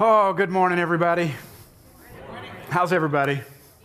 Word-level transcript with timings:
Oh, 0.00 0.32
good 0.32 0.50
morning, 0.50 0.80
everybody. 0.80 1.32
How's 2.68 2.92
everybody? 2.92 3.40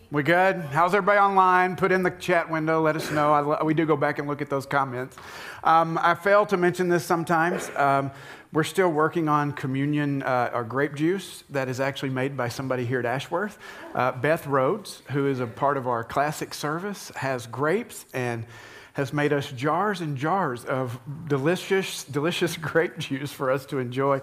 We 0.10 0.24
good? 0.24 0.56
How's 0.56 0.96
everybody 0.96 1.20
online? 1.20 1.76
Put 1.76 1.92
in 1.92 2.02
the 2.02 2.10
chat 2.10 2.50
window. 2.50 2.82
Let 2.82 2.96
us 2.96 3.12
know. 3.12 3.32
I, 3.32 3.64
we 3.64 3.76
do 3.76 3.86
go 3.86 3.96
back 3.96 4.18
and 4.18 4.28
look 4.28 4.42
at 4.42 4.50
those 4.50 4.66
comments. 4.66 5.16
Um, 5.64 6.00
I 6.02 6.16
fail 6.16 6.48
to 6.48 6.58
mention 6.58 6.90
this 6.90 7.06
sometimes. 7.06 7.70
Um, 7.76 8.10
we're 8.52 8.64
still 8.64 8.90
working 8.90 9.30
on 9.30 9.52
communion 9.52 10.24
uh, 10.24 10.50
or 10.52 10.64
grape 10.64 10.96
juice 10.96 11.44
that 11.52 11.70
is 11.70 11.80
actually 11.80 12.10
made 12.10 12.36
by 12.36 12.50
somebody 12.50 12.86
here 12.88 12.98
at 12.98 13.06
Ashworth. 13.06 13.60
Uh, 13.94 14.12
Beth 14.12 14.48
Rhodes, 14.48 15.04
who 15.12 15.28
is 15.28 15.40
a 15.40 15.46
part 15.46 15.78
of 15.78 15.88
our 15.88 16.04
classic 16.04 16.56
service, 16.56 17.12
has 17.18 17.46
grapes 17.46 18.08
and 18.16 18.48
has 18.94 19.14
made 19.14 19.32
us 19.32 19.52
jars 19.52 20.02
and 20.02 20.18
jars 20.18 20.66
of 20.66 21.00
delicious, 21.28 22.04
delicious 22.04 22.58
grape 22.58 22.98
juice 22.98 23.32
for 23.32 23.52
us 23.52 23.68
to 23.68 23.78
enjoy 23.78 24.20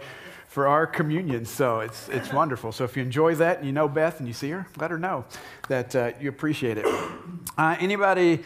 for 0.57 0.67
our 0.67 0.87
communion. 0.87 1.45
So 1.45 1.81
it's, 1.81 2.09
it's 2.09 2.33
wonderful. 2.33 2.73
So 2.73 2.85
if 2.85 2.97
you 2.97 3.03
enjoy 3.03 3.35
that 3.35 3.59
and 3.59 3.67
you 3.67 3.75
know 3.75 3.89
Beth 3.89 4.21
and 4.21 4.27
you 4.27 4.33
see 4.33 4.49
her, 4.53 4.67
let 4.79 4.91
her 4.91 4.99
know 4.99 5.27
that 5.69 5.95
uh, 5.95 6.13
you 6.19 6.31
appreciate 6.31 6.79
it. 6.79 6.87
Uh, 7.59 7.77
anybody 7.79 8.43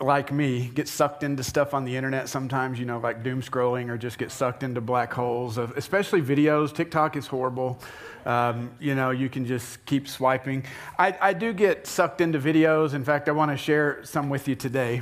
like 0.00 0.30
me 0.30 0.70
get 0.74 0.86
sucked 0.86 1.22
into 1.22 1.42
stuff 1.42 1.72
on 1.72 1.86
the 1.86 1.96
internet 1.96 2.28
sometimes, 2.28 2.78
you 2.78 2.84
know, 2.84 2.98
like 2.98 3.22
doom 3.22 3.40
scrolling 3.40 3.88
or 3.88 3.96
just 3.96 4.18
get 4.18 4.30
sucked 4.30 4.62
into 4.62 4.82
black 4.82 5.14
holes 5.14 5.56
of 5.56 5.74
especially 5.78 6.20
videos. 6.20 6.74
TikTok 6.74 7.16
is 7.16 7.26
horrible. 7.26 7.80
Um, 8.26 8.70
you 8.78 8.94
know, 8.94 9.08
you 9.08 9.30
can 9.30 9.46
just 9.46 9.82
keep 9.86 10.08
swiping. 10.08 10.64
I, 10.98 11.16
I 11.22 11.32
do 11.32 11.54
get 11.54 11.86
sucked 11.86 12.20
into 12.20 12.38
videos. 12.38 12.92
In 12.92 13.02
fact, 13.02 13.30
I 13.30 13.32
want 13.32 13.50
to 13.50 13.56
share 13.56 14.04
some 14.04 14.28
with 14.28 14.46
you 14.46 14.56
today. 14.56 15.00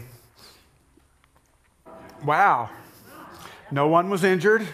Wow. 2.25 2.71
No 3.73 3.89
one 3.89 4.09
was 4.09 4.23
injured 4.23 4.69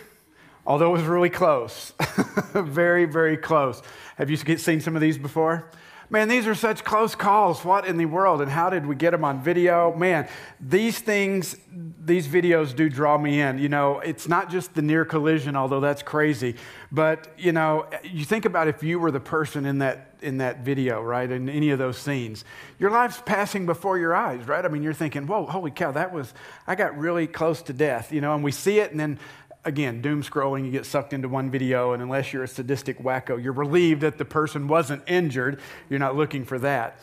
although 0.66 0.91
it 0.91 0.92
was 0.92 1.02
really 1.02 1.30
close. 1.30 1.92
very, 2.52 3.04
very 3.04 3.36
close. 3.36 3.82
Have 4.16 4.30
you 4.30 4.36
seen 4.36 4.80
some 4.80 4.95
of 4.96 5.02
these 5.02 5.18
before? 5.18 5.70
Man, 6.10 6.28
these 6.28 6.46
are 6.46 6.54
such 6.54 6.84
close 6.84 7.15
calls. 7.15 7.65
What 7.65 7.87
in 7.87 7.96
the 7.96 8.04
world? 8.04 8.43
And 8.43 8.51
how 8.51 8.71
did 8.71 8.87
we 8.87 8.95
get 8.95 9.12
them 9.12 9.24
on 9.24 9.43
video? 9.43 9.95
Man, 9.96 10.29
these 10.60 10.98
things, 10.98 11.56
these 11.73 12.29
videos 12.29 12.76
do 12.76 12.88
draw 12.88 13.16
me 13.16 13.40
in. 13.40 13.59
You 13.59 13.71
know, 13.71 14.01
it's 14.01 14.29
not 14.29 14.51
just 14.51 14.74
the 14.74 14.82
near 14.82 15.04
collision, 15.04 15.56
although 15.56 15.80
that's 15.80 16.02
crazy. 16.02 16.56
But, 16.93 17.32
you 17.38 17.52
know, 17.52 17.87
you 18.04 18.24
think 18.24 18.45
about 18.45 18.68
if 18.68 18.82
you 18.82 18.99
were 18.99 19.10
the 19.10 19.21
person 19.21 19.65
in 19.65 19.78
that 19.78 20.15
in 20.24 20.38
that 20.38 20.60
video, 20.60 21.02
right? 21.02 21.30
In 21.30 21.49
any 21.49 21.71
of 21.71 21.78
those 21.78 21.99
scenes. 21.99 22.45
Your 22.78 22.90
life's 22.90 23.23
passing 23.26 23.66
before 23.66 23.99
your 23.99 24.15
eyes, 24.15 24.49
right? 24.49 24.65
I 24.65 24.68
mean, 24.68 24.82
you're 24.82 24.95
thinking, 24.95 25.26
whoa, 25.26 25.45
holy 25.45 25.71
cow, 25.71 25.93
that 25.93 26.12
was, 26.12 26.32
I 26.66 26.74
got 26.74 26.96
really 26.96 27.26
close 27.26 27.60
to 27.62 27.74
death, 27.74 28.10
you 28.10 28.23
know, 28.23 28.34
and 28.34 28.43
we 28.43 28.51
see 28.51 28.78
it, 28.78 28.90
and 28.90 28.99
then 28.99 29.18
again, 29.65 30.01
doom 30.01 30.23
scrolling, 30.23 30.65
you 30.65 30.70
get 30.70 30.87
sucked 30.87 31.12
into 31.12 31.29
one 31.29 31.51
video, 31.51 31.93
and 31.93 32.02
unless 32.02 32.32
you're 32.32 32.45
a 32.45 32.48
sadistic 32.48 32.98
wacko, 32.98 33.43
you're 33.43 33.52
relieved 33.52 34.02
that 34.02 34.18
the 34.18 34.24
person 34.24 34.68
wasn't 34.68 35.02
injured. 35.06 35.60
You're 35.88 35.98
not 35.98 36.16
looking 36.16 36.45
for 36.45 36.59
that. 36.60 37.01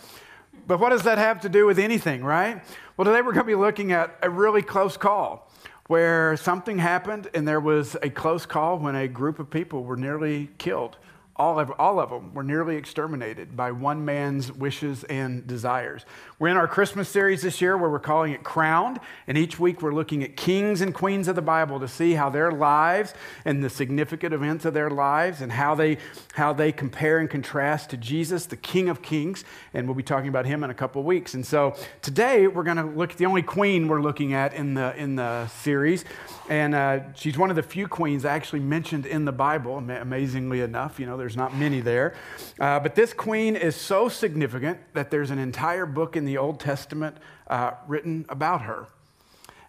But 0.68 0.80
what 0.80 0.90
does 0.90 1.04
that 1.04 1.18
have 1.18 1.42
to 1.42 1.50
do 1.50 1.66
with 1.66 1.80
anything, 1.80 2.24
right? 2.24 2.64
Well, 2.96 3.06
today 3.06 3.22
we're 3.22 3.34
going 3.34 3.46
to 3.46 3.52
be 3.52 3.56
looking 3.56 3.92
at 3.92 4.18
a 4.22 4.30
really 4.30 4.62
close 4.62 4.96
call 4.98 5.50
where 5.88 6.38
something 6.38 6.78
happened 6.78 7.30
and 7.34 7.48
there 7.48 7.60
was 7.60 7.98
a 8.02 8.10
close 8.10 8.46
call 8.46 8.78
when 8.78 8.96
a 8.96 9.08
group 9.08 9.40
of 9.40 9.50
people 9.50 9.84
were 9.84 9.98
nearly 9.98 10.50
killed 10.58 10.98
all 11.42 11.60
of, 11.60 11.72
all 11.80 12.00
of 12.00 12.12
them 12.12 12.32
were 12.36 12.44
nearly 12.44 12.76
exterminated 12.76 13.58
by 13.58 13.72
one 13.72 14.06
man's 14.06 14.52
wishes 14.52 15.04
and 15.06 15.48
desires. 15.48 16.06
We're 16.38 16.50
in 16.50 16.58
our 16.58 16.68
Christmas 16.68 17.10
series 17.10 17.42
this 17.42 17.62
year 17.62 17.76
where 17.76 17.90
we're 17.90 18.00
calling 18.00 18.32
it 18.32 18.44
Crowned, 18.44 19.00
and 19.26 19.36
each 19.36 19.60
week 19.60 19.82
we're 19.82 19.92
looking 19.92 20.24
at 20.24 20.38
kings 20.38 20.82
and 20.82 20.94
queens 20.94 21.28
of 21.28 21.36
the 21.36 21.42
Bible 21.42 21.80
to 21.80 21.88
see 21.88 22.14
how 22.14 22.30
their 22.30 22.52
lives 22.52 23.16
and 23.44 23.64
the 23.64 23.72
significant 23.72 24.36
events 24.36 24.66
of 24.66 24.76
their 24.76 24.92
lives 24.92 25.42
and 25.42 25.52
how 25.52 25.74
they, 25.74 25.98
how 26.34 26.54
they 26.54 26.72
compare 26.72 27.18
and 27.18 27.28
contrast 27.28 27.90
to 27.90 27.98
Jesus, 27.98 28.46
the 28.46 28.56
King 28.56 28.88
of 28.88 29.02
Kings, 29.02 29.44
and 29.74 29.88
we'll 29.88 29.96
be 29.96 30.04
talking 30.04 30.30
about 30.30 30.46
him 30.46 30.64
in 30.64 30.70
a 30.70 30.76
couple 30.76 31.02
weeks. 31.02 31.34
And 31.34 31.44
so 31.44 31.76
today 32.04 32.46
we're 32.46 32.62
going 32.62 32.78
to 32.78 32.86
look 32.86 33.14
at 33.14 33.18
the 33.18 33.26
only 33.26 33.42
queen 33.42 33.88
we're 33.88 34.02
looking 34.02 34.34
at 34.34 34.54
in 34.54 34.76
the, 34.76 34.96
in 34.96 35.16
the 35.16 35.48
series, 35.48 36.06
and 36.50 36.76
uh, 36.76 37.00
she's 37.16 37.36
one 37.36 37.50
of 37.50 37.56
the 37.56 37.64
few 37.64 37.88
queens 37.88 38.26
actually 38.26 38.60
mentioned 38.60 39.08
in 39.08 39.26
the 39.26 39.32
Bible, 39.32 39.80
amazingly 39.80 40.62
enough. 40.62 41.00
You 41.00 41.08
know, 41.08 41.18
there's 41.18 41.31
not 41.36 41.56
many 41.56 41.80
there. 41.80 42.16
Uh, 42.60 42.80
but 42.80 42.96
this 42.96 43.14
queen 43.14 43.56
is 43.56 43.76
so 43.76 44.10
significant 44.10 44.80
that 44.94 45.12
there's 45.12 45.32
an 45.32 45.40
entire 45.40 45.86
book 45.86 46.16
in 46.16 46.26
the 46.26 46.38
Old 46.38 46.60
Testament 46.60 47.18
uh, 47.48 47.72
written 47.88 48.26
about 48.30 48.62
her. 48.64 48.88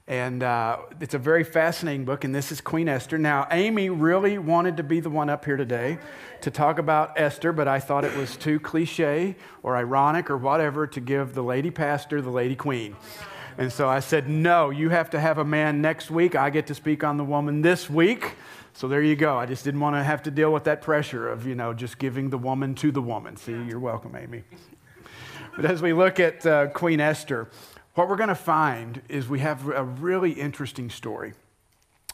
And 0.09 0.43
uh, 0.43 0.79
it's 1.01 1.15
a 1.15 1.19
very 1.19 1.45
fascinating 1.45 2.05
book, 2.05 2.25
and 2.25 2.35
this 2.35 2.51
is 2.51 2.61
Queen 2.61 2.89
Esther. 2.89 3.19
Now, 3.19 3.47
Amy 3.51 3.89
really 3.89 4.37
wanted 4.37 4.77
to 4.79 4.83
be 4.83 4.99
the 4.99 5.11
one 5.11 5.31
up 5.31 5.45
here 5.45 5.57
today 5.57 5.99
to 6.41 6.51
talk 6.51 6.79
about 6.79 7.13
Esther, 7.17 7.53
but 7.53 7.69
I 7.69 7.79
thought 7.79 8.05
it 8.05 8.17
was 8.17 8.37
too 8.37 8.59
cliche 8.59 9.37
or 9.63 9.77
ironic 9.77 10.29
or 10.29 10.37
whatever 10.37 10.89
to 10.89 11.01
give 11.01 11.35
the 11.35 11.43
lady 11.43 11.71
pastor 11.71 12.21
the 12.21 12.31
lady 12.31 12.57
queen. 12.57 12.97
And 13.59 13.73
so 13.73 13.89
I 13.89 14.01
said, 14.01 14.29
No, 14.29 14.71
you 14.71 14.89
have 14.89 15.11
to 15.11 15.21
have 15.21 15.39
a 15.39 15.45
man 15.45 15.81
next 15.81 16.11
week. 16.11 16.35
I 16.35 16.51
get 16.51 16.67
to 16.67 16.75
speak 16.75 17.05
on 17.05 17.17
the 17.17 17.25
woman 17.25 17.63
this 17.63 17.89
week. 17.89 18.35
So 18.75 18.89
there 18.89 19.03
you 19.03 19.17
go. 19.17 19.39
I 19.39 19.47
just 19.47 19.65
didn't 19.65 19.81
want 19.81 19.97
to 19.97 20.03
have 20.03 20.23
to 20.25 20.31
deal 20.31 20.53
with 20.53 20.65
that 20.65 20.83
pressure 20.83 21.29
of, 21.29 21.47
you 21.47 21.55
know, 21.55 21.75
just 21.75 21.99
giving 21.99 22.31
the 22.31 22.39
woman 22.39 22.75
to 22.77 22.91
the 22.91 23.03
woman. 23.03 23.37
See, 23.37 23.53
you're 23.53 23.79
welcome, 23.79 24.17
Amy. 24.17 24.45
But 25.55 25.67
as 25.67 25.83
we 25.83 25.93
look 25.93 26.19
at 26.19 26.47
uh, 26.47 26.69
Queen 26.69 26.99
Esther, 26.99 27.51
what 27.95 28.09
we're 28.09 28.17
going 28.17 28.31
to 28.31 28.35
find 28.35 29.03
is 29.09 29.29
we 29.29 29.41
have 29.41 29.69
a 29.69 29.85
really 29.85 30.33
interesting 30.33 30.89
story 30.89 31.35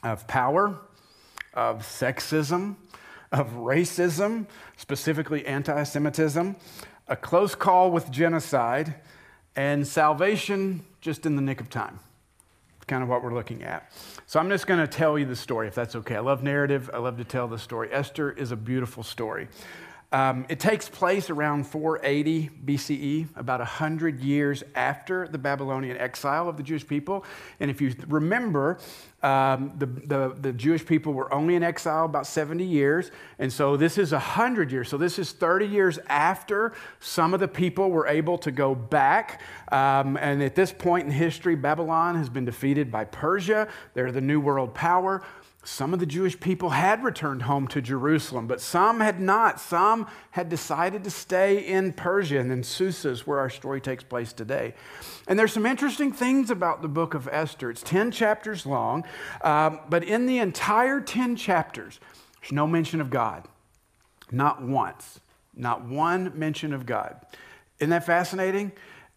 of 0.02 0.26
power, 0.26 0.76
of 1.54 1.82
sexism, 1.82 2.74
of 3.30 3.52
racism, 3.52 4.46
specifically 4.76 5.46
anti 5.46 5.84
Semitism, 5.84 6.56
a 7.06 7.16
close 7.16 7.54
call 7.54 7.92
with 7.92 8.10
genocide, 8.10 8.94
and 9.54 9.86
salvation 9.86 10.84
just 11.00 11.24
in 11.24 11.36
the 11.36 11.42
nick 11.42 11.60
of 11.60 11.70
time. 11.70 12.00
Kind 12.88 13.02
of 13.02 13.08
what 13.08 13.22
we're 13.22 13.34
looking 13.34 13.62
at. 13.62 13.92
So 14.26 14.40
I'm 14.40 14.48
just 14.48 14.66
going 14.66 14.80
to 14.80 14.88
tell 14.88 15.18
you 15.18 15.26
the 15.26 15.36
story, 15.36 15.68
if 15.68 15.74
that's 15.74 15.94
okay. 15.94 16.16
I 16.16 16.20
love 16.20 16.42
narrative, 16.42 16.90
I 16.92 16.98
love 16.98 17.18
to 17.18 17.24
tell 17.24 17.46
the 17.46 17.58
story. 17.58 17.90
Esther 17.92 18.32
is 18.32 18.50
a 18.50 18.56
beautiful 18.56 19.02
story. 19.02 19.48
Um, 20.10 20.46
it 20.48 20.58
takes 20.58 20.88
place 20.88 21.28
around 21.28 21.66
480 21.66 22.48
BCE, 22.64 23.26
about 23.36 23.60
100 23.60 24.20
years 24.20 24.64
after 24.74 25.28
the 25.28 25.36
Babylonian 25.36 25.98
exile 25.98 26.48
of 26.48 26.56
the 26.56 26.62
Jewish 26.62 26.86
people. 26.86 27.26
And 27.60 27.70
if 27.70 27.82
you 27.82 27.94
remember, 28.06 28.78
um, 29.22 29.72
the, 29.76 29.86
the, 29.86 30.36
the, 30.40 30.52
Jewish 30.52 30.86
people 30.86 31.12
were 31.12 31.32
only 31.34 31.56
in 31.56 31.64
exile 31.64 32.04
about 32.04 32.26
70 32.26 32.64
years. 32.64 33.10
And 33.40 33.52
so 33.52 33.76
this 33.76 33.98
is 33.98 34.12
100 34.12 34.70
years. 34.70 34.88
So 34.88 34.96
this 34.96 35.18
is 35.18 35.32
30 35.32 35.66
years 35.66 35.98
after 36.06 36.72
some 37.00 37.34
of 37.34 37.40
the 37.40 37.48
people 37.48 37.90
were 37.90 38.06
able 38.06 38.38
to 38.38 38.52
go 38.52 38.76
back. 38.76 39.42
Um, 39.72 40.16
and 40.18 40.40
at 40.40 40.54
this 40.54 40.72
point 40.72 41.06
in 41.06 41.10
history, 41.10 41.56
Babylon 41.56 42.14
has 42.14 42.28
been 42.28 42.44
defeated 42.44 42.92
by 42.92 43.04
Persia. 43.06 43.66
They're 43.92 44.12
the 44.12 44.20
New 44.20 44.40
World 44.40 44.72
power. 44.72 45.22
Some 45.68 45.92
of 45.92 46.00
the 46.00 46.06
Jewish 46.06 46.40
people 46.40 46.70
had 46.70 47.04
returned 47.04 47.42
home 47.42 47.68
to 47.68 47.82
Jerusalem, 47.82 48.46
but 48.46 48.58
some 48.58 49.00
had 49.00 49.20
not. 49.20 49.60
Some 49.60 50.06
had 50.30 50.48
decided 50.48 51.04
to 51.04 51.10
stay 51.10 51.58
in 51.58 51.92
Persia 51.92 52.40
and 52.40 52.50
in 52.50 52.62
Susa 52.62 53.10
is 53.10 53.26
where 53.26 53.38
our 53.38 53.50
story 53.50 53.78
takes 53.78 54.02
place 54.02 54.32
today. 54.32 54.74
And 55.28 55.38
there's 55.38 55.52
some 55.52 55.66
interesting 55.66 56.10
things 56.10 56.50
about 56.50 56.80
the 56.80 56.88
book 56.88 57.12
of 57.12 57.28
Esther. 57.30 57.70
It's 57.70 57.82
10 57.82 58.12
chapters 58.12 58.64
long, 58.64 59.04
um, 59.42 59.80
but 59.90 60.02
in 60.04 60.24
the 60.24 60.38
entire 60.38 61.02
10 61.02 61.36
chapters, 61.36 62.00
there's 62.40 62.52
no 62.52 62.66
mention 62.66 63.02
of 63.02 63.10
God. 63.10 63.46
Not 64.32 64.62
once. 64.62 65.20
Not 65.54 65.84
one 65.84 66.32
mention 66.34 66.72
of 66.72 66.86
God. 66.86 67.20
Isn't 67.78 67.90
that 67.90 68.06
fascinating? 68.06 68.72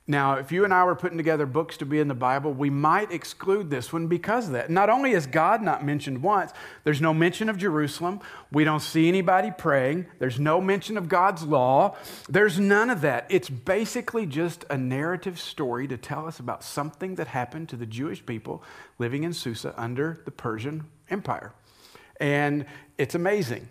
Now, 0.08 0.34
if 0.34 0.52
you 0.52 0.66
and 0.66 0.74
I 0.74 0.84
were 0.84 0.96
putting 0.96 1.18
together 1.18 1.46
books 1.46 1.78
to 1.78 1.86
be 1.86 2.00
in 2.00 2.08
the 2.08 2.16
Bible, 2.16 2.52
we 2.52 2.72
might 2.72 3.12
exclude 3.12 3.70
this 3.70 3.94
one 3.94 4.08
because 4.08 4.48
of 4.48 4.54
that. 4.54 4.70
Not 4.70 4.90
only 4.90 5.12
is 5.12 5.28
God 5.28 5.62
not 5.62 5.86
mentioned 5.86 6.24
once, 6.24 6.52
there's 6.84 7.00
no 7.00 7.14
mention 7.14 7.50
of 7.50 7.58
Jerusalem. 7.58 8.20
We 8.52 8.64
don't 8.64 8.82
see 8.82 9.08
anybody 9.08 9.52
praying. 9.56 10.08
There's 10.18 10.40
no 10.40 10.60
mention 10.60 10.98
of 10.98 11.08
God's 11.08 11.44
law. 11.44 11.96
There's 12.28 12.60
none 12.60 12.90
of 12.90 13.02
that. 13.02 13.28
It's 13.30 13.50
basically 13.50 14.26
just 14.26 14.66
a 14.72 14.78
narrative 14.78 15.40
story 15.40 15.88
to 15.88 15.98
tell 15.98 16.28
us 16.28 16.40
about 16.40 16.64
something 16.64 17.16
that 17.16 17.28
happened 17.28 17.70
to 17.70 17.78
the 17.78 17.86
Jewish 17.86 18.26
people 18.26 18.64
living 18.98 19.24
in 19.24 19.34
Susa 19.34 19.74
under 19.78 20.22
the 20.26 20.32
Persian 20.32 20.86
Empire. 21.12 21.54
And 22.20 22.66
it's 22.98 23.14
amazing. 23.14 23.70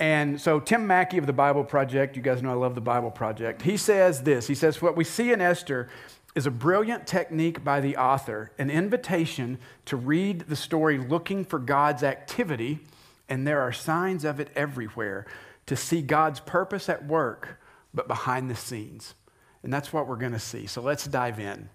And 0.00 0.40
so, 0.40 0.58
Tim 0.58 0.86
Mackie 0.86 1.18
of 1.18 1.26
the 1.26 1.32
Bible 1.34 1.62
Project, 1.62 2.16
you 2.16 2.22
guys 2.22 2.42
know 2.42 2.50
I 2.50 2.54
love 2.54 2.74
the 2.74 2.80
Bible 2.80 3.10
Project, 3.10 3.60
he 3.60 3.76
says 3.76 4.22
this 4.22 4.46
He 4.46 4.54
says, 4.54 4.80
What 4.80 4.96
we 4.96 5.04
see 5.04 5.30
in 5.30 5.42
Esther 5.42 5.88
is 6.34 6.46
a 6.46 6.50
brilliant 6.50 7.06
technique 7.06 7.62
by 7.62 7.80
the 7.80 7.96
author, 7.96 8.50
an 8.58 8.70
invitation 8.70 9.58
to 9.84 9.96
read 9.96 10.40
the 10.48 10.56
story 10.56 10.96
looking 10.96 11.44
for 11.44 11.58
God's 11.58 12.02
activity, 12.02 12.80
and 13.28 13.46
there 13.46 13.60
are 13.60 13.72
signs 13.72 14.24
of 14.24 14.40
it 14.40 14.48
everywhere, 14.56 15.26
to 15.66 15.76
see 15.76 16.00
God's 16.00 16.40
purpose 16.40 16.88
at 16.88 17.04
work, 17.04 17.60
but 17.92 18.08
behind 18.08 18.48
the 18.48 18.56
scenes. 18.56 19.14
And 19.62 19.72
that's 19.72 19.92
what 19.92 20.08
we're 20.08 20.16
going 20.16 20.32
to 20.32 20.38
see. 20.38 20.66
So 20.66 20.80
let's 20.80 21.06
dive 21.06 21.38
in. 21.38 21.68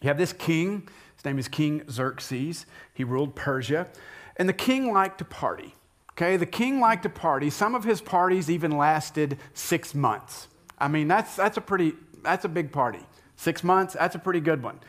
You 0.00 0.08
have 0.08 0.18
this 0.18 0.32
king, 0.32 0.88
his 1.16 1.24
name 1.24 1.38
is 1.38 1.48
King 1.48 1.82
Xerxes. 1.90 2.66
He 2.94 3.02
ruled 3.02 3.34
Persia, 3.34 3.88
and 4.36 4.48
the 4.48 4.52
king 4.52 4.92
liked 4.92 5.18
to 5.18 5.24
party 5.24 5.74
Okay, 6.18 6.36
the 6.36 6.46
king 6.46 6.80
liked 6.80 7.04
to 7.04 7.08
party. 7.08 7.48
Some 7.48 7.76
of 7.76 7.84
his 7.84 8.00
parties 8.00 8.50
even 8.50 8.76
lasted 8.76 9.38
six 9.54 9.94
months. 9.94 10.48
I 10.76 10.88
mean, 10.88 11.06
that's, 11.06 11.36
that's 11.36 11.56
a 11.56 11.60
pretty, 11.60 11.92
that's 12.24 12.44
a 12.44 12.48
big 12.48 12.72
party. 12.72 12.98
Six 13.36 13.62
months, 13.62 13.94
that's 13.94 14.16
a 14.16 14.18
pretty 14.18 14.40
good 14.40 14.60
one. 14.60 14.80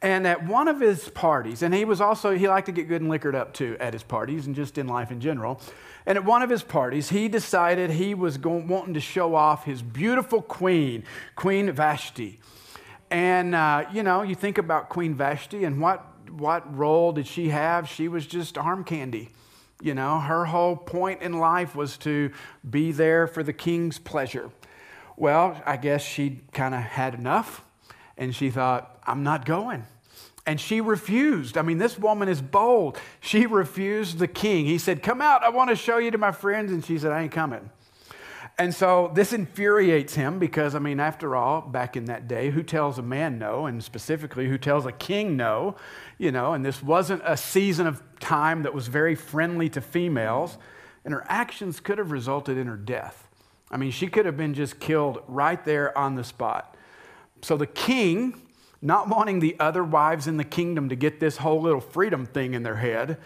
And 0.00 0.26
at 0.26 0.46
one 0.46 0.68
of 0.68 0.80
his 0.80 1.10
parties, 1.10 1.60
and 1.60 1.74
he 1.74 1.84
was 1.84 2.00
also, 2.00 2.34
he 2.34 2.48
liked 2.48 2.64
to 2.64 2.72
get 2.72 2.88
good 2.88 3.02
and 3.02 3.10
liquored 3.10 3.34
up 3.34 3.52
too 3.52 3.76
at 3.78 3.92
his 3.92 4.02
parties 4.02 4.46
and 4.46 4.56
just 4.56 4.78
in 4.78 4.88
life 4.88 5.10
in 5.10 5.20
general. 5.20 5.60
And 6.06 6.16
at 6.16 6.24
one 6.24 6.40
of 6.40 6.48
his 6.48 6.62
parties, 6.62 7.10
he 7.10 7.28
decided 7.28 7.90
he 7.90 8.14
was 8.14 8.38
going, 8.38 8.66
wanting 8.66 8.94
to 8.94 9.00
show 9.00 9.34
off 9.34 9.66
his 9.66 9.82
beautiful 9.82 10.40
queen, 10.40 11.04
Queen 11.36 11.70
Vashti. 11.72 12.40
And, 13.10 13.54
uh, 13.54 13.84
you 13.92 14.02
know, 14.02 14.22
you 14.22 14.34
think 14.34 14.56
about 14.56 14.88
Queen 14.88 15.14
Vashti 15.14 15.64
and 15.64 15.78
what, 15.78 16.06
what 16.30 16.74
role 16.74 17.12
did 17.12 17.26
she 17.26 17.50
have? 17.50 17.86
She 17.86 18.08
was 18.08 18.26
just 18.26 18.56
arm 18.56 18.82
candy. 18.82 19.28
You 19.80 19.94
know, 19.94 20.20
her 20.20 20.44
whole 20.44 20.76
point 20.76 21.22
in 21.22 21.38
life 21.38 21.74
was 21.74 21.96
to 21.98 22.30
be 22.68 22.92
there 22.92 23.26
for 23.26 23.42
the 23.42 23.52
king's 23.52 23.98
pleasure. 23.98 24.50
Well, 25.16 25.60
I 25.64 25.76
guess 25.76 26.02
she 26.02 26.40
kind 26.52 26.74
of 26.74 26.80
had 26.80 27.14
enough 27.14 27.64
and 28.16 28.34
she 28.34 28.50
thought, 28.50 29.00
I'm 29.06 29.22
not 29.22 29.46
going. 29.46 29.84
And 30.46 30.60
she 30.60 30.80
refused. 30.80 31.56
I 31.56 31.62
mean, 31.62 31.78
this 31.78 31.98
woman 31.98 32.28
is 32.28 32.40
bold. 32.42 32.98
She 33.20 33.46
refused 33.46 34.18
the 34.18 34.28
king. 34.28 34.66
He 34.66 34.78
said, 34.78 35.02
Come 35.02 35.20
out, 35.20 35.42
I 35.42 35.50
want 35.50 35.70
to 35.70 35.76
show 35.76 35.98
you 35.98 36.10
to 36.10 36.18
my 36.18 36.32
friends. 36.32 36.72
And 36.72 36.84
she 36.84 36.98
said, 36.98 37.12
I 37.12 37.22
ain't 37.22 37.32
coming. 37.32 37.70
And 38.60 38.74
so 38.74 39.10
this 39.14 39.32
infuriates 39.32 40.14
him 40.14 40.38
because, 40.38 40.74
I 40.74 40.80
mean, 40.80 41.00
after 41.00 41.34
all, 41.34 41.62
back 41.62 41.96
in 41.96 42.04
that 42.04 42.28
day, 42.28 42.50
who 42.50 42.62
tells 42.62 42.98
a 42.98 43.02
man 43.02 43.38
no? 43.38 43.64
And 43.64 43.82
specifically, 43.82 44.50
who 44.50 44.58
tells 44.58 44.84
a 44.84 44.92
king 44.92 45.34
no? 45.34 45.76
You 46.18 46.30
know, 46.30 46.52
and 46.52 46.62
this 46.62 46.82
wasn't 46.82 47.22
a 47.24 47.38
season 47.38 47.86
of 47.86 48.02
time 48.20 48.64
that 48.64 48.74
was 48.74 48.88
very 48.88 49.14
friendly 49.14 49.70
to 49.70 49.80
females. 49.80 50.58
And 51.06 51.14
her 51.14 51.24
actions 51.26 51.80
could 51.80 51.96
have 51.96 52.10
resulted 52.10 52.58
in 52.58 52.66
her 52.66 52.76
death. 52.76 53.28
I 53.70 53.78
mean, 53.78 53.92
she 53.92 54.08
could 54.08 54.26
have 54.26 54.36
been 54.36 54.52
just 54.52 54.78
killed 54.78 55.22
right 55.26 55.64
there 55.64 55.96
on 55.96 56.16
the 56.16 56.24
spot. 56.24 56.76
So 57.40 57.56
the 57.56 57.66
king, 57.66 58.42
not 58.82 59.08
wanting 59.08 59.40
the 59.40 59.56
other 59.58 59.82
wives 59.82 60.26
in 60.26 60.36
the 60.36 60.44
kingdom 60.44 60.90
to 60.90 60.96
get 60.96 61.18
this 61.18 61.38
whole 61.38 61.62
little 61.62 61.80
freedom 61.80 62.26
thing 62.26 62.52
in 62.52 62.62
their 62.62 62.76
head, 62.76 63.16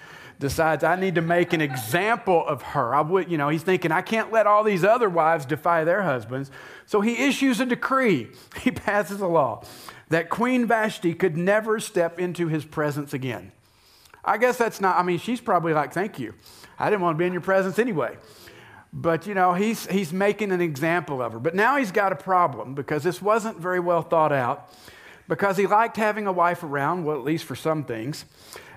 decides 0.44 0.85
I 0.85 0.96
need 0.96 1.14
to 1.14 1.23
make 1.23 1.55
an 1.55 1.62
example 1.62 2.46
of 2.46 2.61
her. 2.61 2.94
I 2.94 3.00
would, 3.00 3.31
you 3.31 3.38
know, 3.38 3.49
he's 3.49 3.62
thinking 3.62 3.91
I 3.91 4.02
can't 4.02 4.31
let 4.31 4.46
all 4.46 4.62
these 4.62 4.85
other 4.85 5.08
wives 5.08 5.46
defy 5.46 5.85
their 5.85 6.02
husbands. 6.02 6.50
So 6.85 7.00
he 7.00 7.25
issues 7.25 7.61
a 7.61 7.67
decree. 7.67 8.29
He 8.61 8.70
passes 8.70 9.23
a 9.23 9.26
law 9.26 9.64
that 10.11 10.29
Queen 10.29 10.67
Vashti 10.67 11.14
could 11.14 11.35
never 11.35 11.81
step 11.81 12.20
into 12.20 12.49
his 12.49 12.62
presence 12.62 13.14
again. 13.14 13.52
I 14.23 14.37
guess 14.37 14.58
that's 14.58 14.82
not, 14.82 14.99
I 14.99 15.02
mean, 15.02 15.19
she's 15.19 15.41
probably 15.41 15.73
like, 15.73 15.94
thank 15.94 16.19
you. 16.19 16.35
I 16.79 16.91
didn't 16.91 17.00
want 17.00 17.17
to 17.17 17.19
be 17.19 17.26
in 17.26 17.32
your 17.32 17.41
presence 17.41 17.79
anyway. 17.79 18.19
But, 18.93 19.26
you 19.26 19.32
know, 19.32 19.55
he's, 19.55 19.87
he's 19.87 20.12
making 20.12 20.52
an 20.52 20.61
example 20.61 21.23
of 21.23 21.32
her. 21.32 21.38
But 21.38 21.55
now 21.55 21.79
he's 21.79 21.91
got 21.91 22.12
a 22.12 22.17
problem 22.17 22.75
because 22.75 23.02
this 23.02 23.23
wasn't 23.23 23.58
very 23.58 23.81
well 23.81 24.02
thought 24.02 24.32
out 24.32 24.70
because 25.26 25.56
he 25.56 25.67
liked 25.67 25.96
having 25.96 26.26
a 26.26 26.32
wife 26.32 26.62
around, 26.62 27.05
well, 27.05 27.17
at 27.17 27.25
least 27.25 27.44
for 27.44 27.56
some 27.56 27.85
things. 27.85 28.26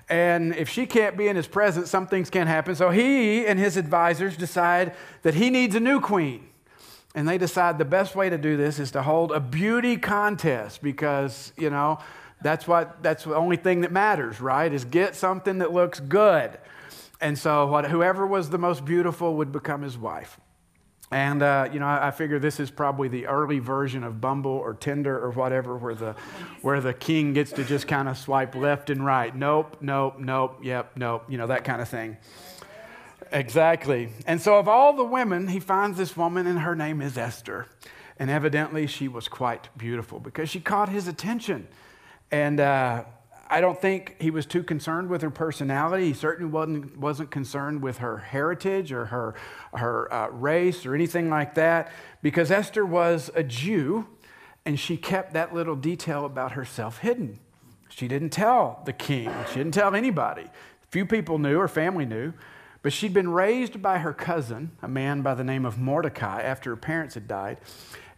And 0.08 0.54
if 0.54 0.68
she 0.68 0.86
can't 0.86 1.16
be 1.16 1.28
in 1.28 1.36
his 1.36 1.46
presence, 1.46 1.90
some 1.90 2.06
things 2.06 2.30
can't 2.30 2.48
happen. 2.48 2.74
So 2.74 2.90
he 2.90 3.46
and 3.46 3.58
his 3.58 3.76
advisors 3.76 4.36
decide 4.36 4.94
that 5.22 5.34
he 5.34 5.50
needs 5.50 5.74
a 5.74 5.80
new 5.80 6.00
queen. 6.00 6.48
And 7.14 7.28
they 7.28 7.38
decide 7.38 7.78
the 7.78 7.84
best 7.84 8.14
way 8.14 8.30
to 8.30 8.38
do 8.38 8.56
this 8.56 8.78
is 8.78 8.90
to 8.92 9.02
hold 9.02 9.32
a 9.32 9.40
beauty 9.40 9.96
contest 9.96 10.82
because, 10.82 11.52
you 11.56 11.70
know, 11.70 11.98
that's 12.40 12.68
what 12.68 13.02
that's 13.02 13.24
the 13.24 13.34
only 13.34 13.56
thing 13.56 13.80
that 13.80 13.92
matters, 13.92 14.40
right? 14.40 14.72
Is 14.72 14.84
get 14.84 15.16
something 15.16 15.58
that 15.58 15.72
looks 15.72 16.00
good. 16.00 16.58
And 17.20 17.36
so 17.36 17.66
what, 17.66 17.86
whoever 17.86 18.26
was 18.26 18.50
the 18.50 18.58
most 18.58 18.84
beautiful 18.84 19.34
would 19.36 19.50
become 19.50 19.82
his 19.82 19.98
wife. 19.98 20.38
And, 21.10 21.42
uh, 21.42 21.70
you 21.72 21.80
know, 21.80 21.86
I, 21.86 22.10
figure 22.10 22.38
this 22.38 22.60
is 22.60 22.70
probably 22.70 23.08
the 23.08 23.26
early 23.26 23.60
version 23.60 24.04
of 24.04 24.20
Bumble 24.20 24.50
or 24.50 24.74
Tinder 24.74 25.18
or 25.18 25.30
whatever, 25.30 25.76
where 25.78 25.94
the, 25.94 26.14
where 26.60 26.82
the 26.82 26.92
king 26.92 27.32
gets 27.32 27.50
to 27.52 27.64
just 27.64 27.88
kind 27.88 28.08
of 28.08 28.18
swipe 28.18 28.54
left 28.54 28.90
and 28.90 29.04
right. 29.04 29.34
Nope, 29.34 29.78
nope, 29.80 30.16
nope, 30.18 30.58
yep, 30.62 30.92
nope, 30.96 31.24
you 31.26 31.38
know, 31.38 31.46
that 31.46 31.64
kind 31.64 31.80
of 31.80 31.88
thing. 31.88 32.18
Exactly. 33.32 34.10
And 34.26 34.40
so, 34.40 34.58
of 34.58 34.68
all 34.68 34.94
the 34.94 35.04
women, 35.04 35.48
he 35.48 35.60
finds 35.60 35.96
this 35.96 36.14
woman, 36.14 36.46
and 36.46 36.58
her 36.58 36.76
name 36.76 37.00
is 37.00 37.16
Esther. 37.16 37.66
And 38.18 38.30
evidently, 38.30 38.86
she 38.86 39.08
was 39.08 39.28
quite 39.28 39.68
beautiful 39.78 40.20
because 40.20 40.50
she 40.50 40.60
caught 40.60 40.90
his 40.90 41.08
attention. 41.08 41.68
And, 42.30 42.60
uh, 42.60 43.04
I 43.50 43.60
don't 43.60 43.80
think 43.80 44.16
he 44.20 44.30
was 44.30 44.44
too 44.44 44.62
concerned 44.62 45.08
with 45.08 45.22
her 45.22 45.30
personality. 45.30 46.06
He 46.06 46.12
certainly 46.12 46.50
wasn't, 46.50 46.96
wasn't 46.98 47.30
concerned 47.30 47.82
with 47.82 47.98
her 47.98 48.18
heritage 48.18 48.92
or 48.92 49.06
her, 49.06 49.34
her 49.74 50.12
uh, 50.12 50.28
race 50.28 50.84
or 50.84 50.94
anything 50.94 51.30
like 51.30 51.54
that 51.54 51.90
because 52.22 52.50
Esther 52.50 52.84
was 52.84 53.30
a 53.34 53.42
Jew 53.42 54.06
and 54.66 54.78
she 54.78 54.98
kept 54.98 55.32
that 55.32 55.54
little 55.54 55.76
detail 55.76 56.26
about 56.26 56.52
herself 56.52 56.98
hidden. 56.98 57.38
She 57.88 58.06
didn't 58.06 58.30
tell 58.30 58.82
the 58.84 58.92
king, 58.92 59.32
she 59.48 59.54
didn't 59.54 59.72
tell 59.72 59.94
anybody. 59.94 60.44
Few 60.90 61.06
people 61.06 61.38
knew, 61.38 61.58
her 61.58 61.68
family 61.68 62.04
knew, 62.04 62.34
but 62.82 62.92
she'd 62.92 63.14
been 63.14 63.30
raised 63.30 63.80
by 63.80 63.98
her 63.98 64.12
cousin, 64.12 64.72
a 64.82 64.88
man 64.88 65.22
by 65.22 65.34
the 65.34 65.44
name 65.44 65.64
of 65.64 65.78
Mordecai, 65.78 66.42
after 66.42 66.70
her 66.70 66.76
parents 66.76 67.14
had 67.14 67.26
died. 67.26 67.58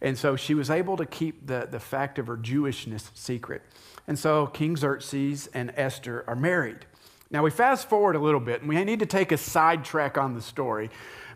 And 0.01 0.17
so 0.17 0.35
she 0.35 0.53
was 0.53 0.69
able 0.69 0.97
to 0.97 1.05
keep 1.05 1.47
the, 1.47 1.67
the 1.69 1.79
fact 1.79 2.19
of 2.19 2.27
her 2.27 2.37
Jewishness 2.37 3.11
secret. 3.13 3.61
And 4.11 4.19
so 4.19 4.47
King 4.47 4.75
Xerxes 4.75 5.47
and 5.53 5.71
Esther 5.77 6.25
are 6.27 6.35
married. 6.35 6.85
Now 7.29 7.43
we 7.43 7.49
fast 7.49 7.87
forward 7.87 8.17
a 8.17 8.19
little 8.19 8.41
bit, 8.41 8.59
and 8.59 8.67
we 8.67 8.83
need 8.83 8.99
to 8.99 9.05
take 9.05 9.31
a 9.31 9.37
sidetrack 9.37 10.17
on 10.17 10.33
the 10.33 10.41
story 10.41 10.89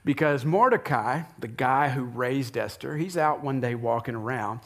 because 0.03 0.43
Mordecai, 0.43 1.21
the 1.39 1.47
guy 1.47 1.87
who 1.87 2.03
raised 2.03 2.57
Esther, 2.57 2.97
he's 2.97 3.15
out 3.15 3.41
one 3.41 3.61
day 3.61 3.75
walking 3.75 4.13
around, 4.13 4.59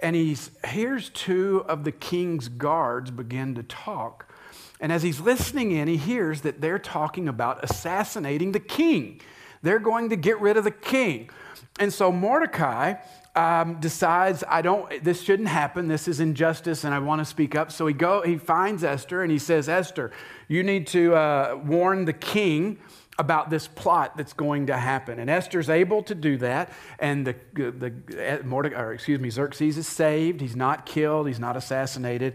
and 0.00 0.14
he 0.14 0.36
hears 0.68 1.08
two 1.08 1.64
of 1.66 1.82
the 1.82 1.90
king's 1.90 2.46
guards 2.46 3.10
begin 3.10 3.56
to 3.56 3.64
talk. 3.64 4.32
And 4.80 4.92
as 4.92 5.02
he's 5.02 5.18
listening 5.18 5.72
in, 5.72 5.88
he 5.88 5.96
hears 5.96 6.42
that 6.42 6.60
they're 6.60 6.78
talking 6.78 7.26
about 7.26 7.64
assassinating 7.64 8.52
the 8.52 8.60
king. 8.60 9.20
They're 9.62 9.80
going 9.80 10.10
to 10.10 10.16
get 10.16 10.40
rid 10.40 10.56
of 10.56 10.62
the 10.62 10.70
king. 10.70 11.30
And 11.80 11.92
so 11.92 12.12
Mordecai 12.12 12.94
um, 13.36 13.78
decides 13.80 14.42
I 14.48 14.62
don't. 14.62 15.04
This 15.04 15.22
shouldn't 15.22 15.48
happen. 15.48 15.88
This 15.88 16.08
is 16.08 16.20
injustice, 16.20 16.84
and 16.84 16.94
I 16.94 16.98
want 16.98 17.20
to 17.20 17.24
speak 17.24 17.54
up. 17.54 17.70
So 17.70 17.86
he 17.86 17.94
go. 17.94 18.22
He 18.22 18.38
finds 18.38 18.82
Esther, 18.82 19.22
and 19.22 19.30
he 19.30 19.38
says, 19.38 19.68
Esther, 19.68 20.10
you 20.48 20.62
need 20.62 20.86
to 20.88 21.14
uh, 21.14 21.60
warn 21.64 22.06
the 22.06 22.14
king 22.14 22.78
about 23.18 23.48
this 23.48 23.66
plot 23.68 24.16
that's 24.16 24.32
going 24.32 24.66
to 24.66 24.76
happen. 24.76 25.18
And 25.18 25.30
Esther's 25.30 25.70
able 25.70 26.02
to 26.04 26.14
do 26.14 26.36
that, 26.38 26.72
and 26.98 27.26
the, 27.26 27.36
the 27.54 28.42
Mordecai, 28.44 28.80
or 28.80 28.92
excuse 28.92 29.20
me, 29.20 29.30
Xerxes 29.30 29.78
is 29.78 29.86
saved. 29.86 30.40
He's 30.40 30.56
not 30.56 30.86
killed. 30.86 31.26
He's 31.26 31.40
not 31.40 31.56
assassinated. 31.56 32.34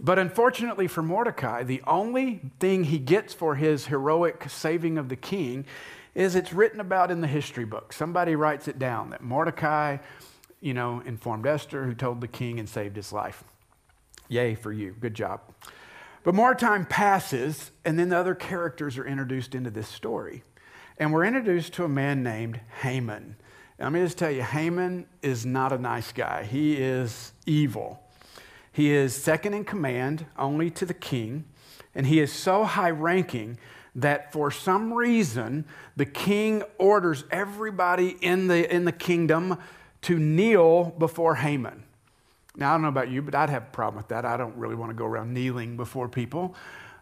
But 0.00 0.18
unfortunately 0.18 0.88
for 0.88 1.02
Mordecai, 1.02 1.62
the 1.62 1.82
only 1.86 2.50
thing 2.60 2.84
he 2.84 2.98
gets 2.98 3.32
for 3.32 3.54
his 3.54 3.86
heroic 3.86 4.44
saving 4.48 4.98
of 4.98 5.08
the 5.08 5.16
king 5.16 5.64
is 6.14 6.34
it's 6.34 6.52
written 6.52 6.80
about 6.80 7.10
in 7.10 7.20
the 7.20 7.26
history 7.26 7.64
book. 7.64 7.92
Somebody 7.92 8.36
writes 8.36 8.68
it 8.68 8.78
down 8.78 9.10
that 9.10 9.22
Mordecai 9.22 9.98
you 10.66 10.74
know, 10.74 11.00
informed 11.06 11.46
Esther, 11.46 11.84
who 11.84 11.94
told 11.94 12.20
the 12.20 12.26
king 12.26 12.58
and 12.58 12.68
saved 12.68 12.96
his 12.96 13.12
life. 13.12 13.44
Yay 14.28 14.56
for 14.56 14.72
you. 14.72 14.96
Good 14.98 15.14
job. 15.14 15.40
But 16.24 16.34
more 16.34 16.56
time 16.56 16.84
passes, 16.84 17.70
and 17.84 17.96
then 17.96 18.08
the 18.08 18.16
other 18.18 18.34
characters 18.34 18.98
are 18.98 19.06
introduced 19.06 19.54
into 19.54 19.70
this 19.70 19.86
story. 19.86 20.42
And 20.98 21.12
we're 21.12 21.24
introduced 21.24 21.74
to 21.74 21.84
a 21.84 21.88
man 21.88 22.24
named 22.24 22.58
Haman. 22.82 23.36
Let 23.78 23.92
me 23.92 24.00
just 24.00 24.18
tell 24.18 24.32
you, 24.32 24.42
Haman 24.42 25.06
is 25.22 25.46
not 25.46 25.72
a 25.72 25.78
nice 25.78 26.10
guy. 26.10 26.42
He 26.42 26.74
is 26.74 27.32
evil. 27.46 28.02
He 28.72 28.90
is 28.90 29.14
second 29.14 29.54
in 29.54 29.64
command 29.64 30.26
only 30.36 30.68
to 30.72 30.84
the 30.84 30.94
king, 30.94 31.44
and 31.94 32.08
he 32.08 32.18
is 32.18 32.32
so 32.32 32.64
high 32.64 32.90
ranking 32.90 33.56
that 33.94 34.32
for 34.32 34.50
some 34.50 34.92
reason 34.92 35.64
the 35.94 36.06
king 36.06 36.64
orders 36.76 37.22
everybody 37.30 38.16
in 38.20 38.48
the, 38.48 38.74
in 38.74 38.84
the 38.84 38.90
kingdom 38.90 39.58
to 40.06 40.20
kneel 40.20 40.94
before 40.98 41.34
Haman. 41.34 41.82
Now, 42.54 42.70
I 42.70 42.74
don't 42.74 42.82
know 42.82 42.88
about 42.88 43.10
you, 43.10 43.22
but 43.22 43.34
I'd 43.34 43.50
have 43.50 43.64
a 43.64 43.72
problem 43.72 43.96
with 43.96 44.06
that. 44.08 44.24
I 44.24 44.36
don't 44.36 44.56
really 44.56 44.76
want 44.76 44.90
to 44.90 44.94
go 44.94 45.04
around 45.04 45.34
kneeling 45.34 45.76
before 45.76 46.08
people. 46.08 46.54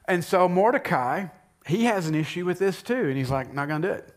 And 0.06 0.24
so 0.24 0.48
Mordecai, 0.48 1.26
he 1.66 1.84
has 1.84 2.08
an 2.08 2.14
issue 2.14 2.46
with 2.46 2.58
this 2.58 2.82
too. 2.82 2.94
And 2.94 3.18
he's 3.18 3.30
like, 3.30 3.52
not 3.52 3.68
going 3.68 3.82
to 3.82 3.88
do 3.88 3.92
it. 3.92 4.14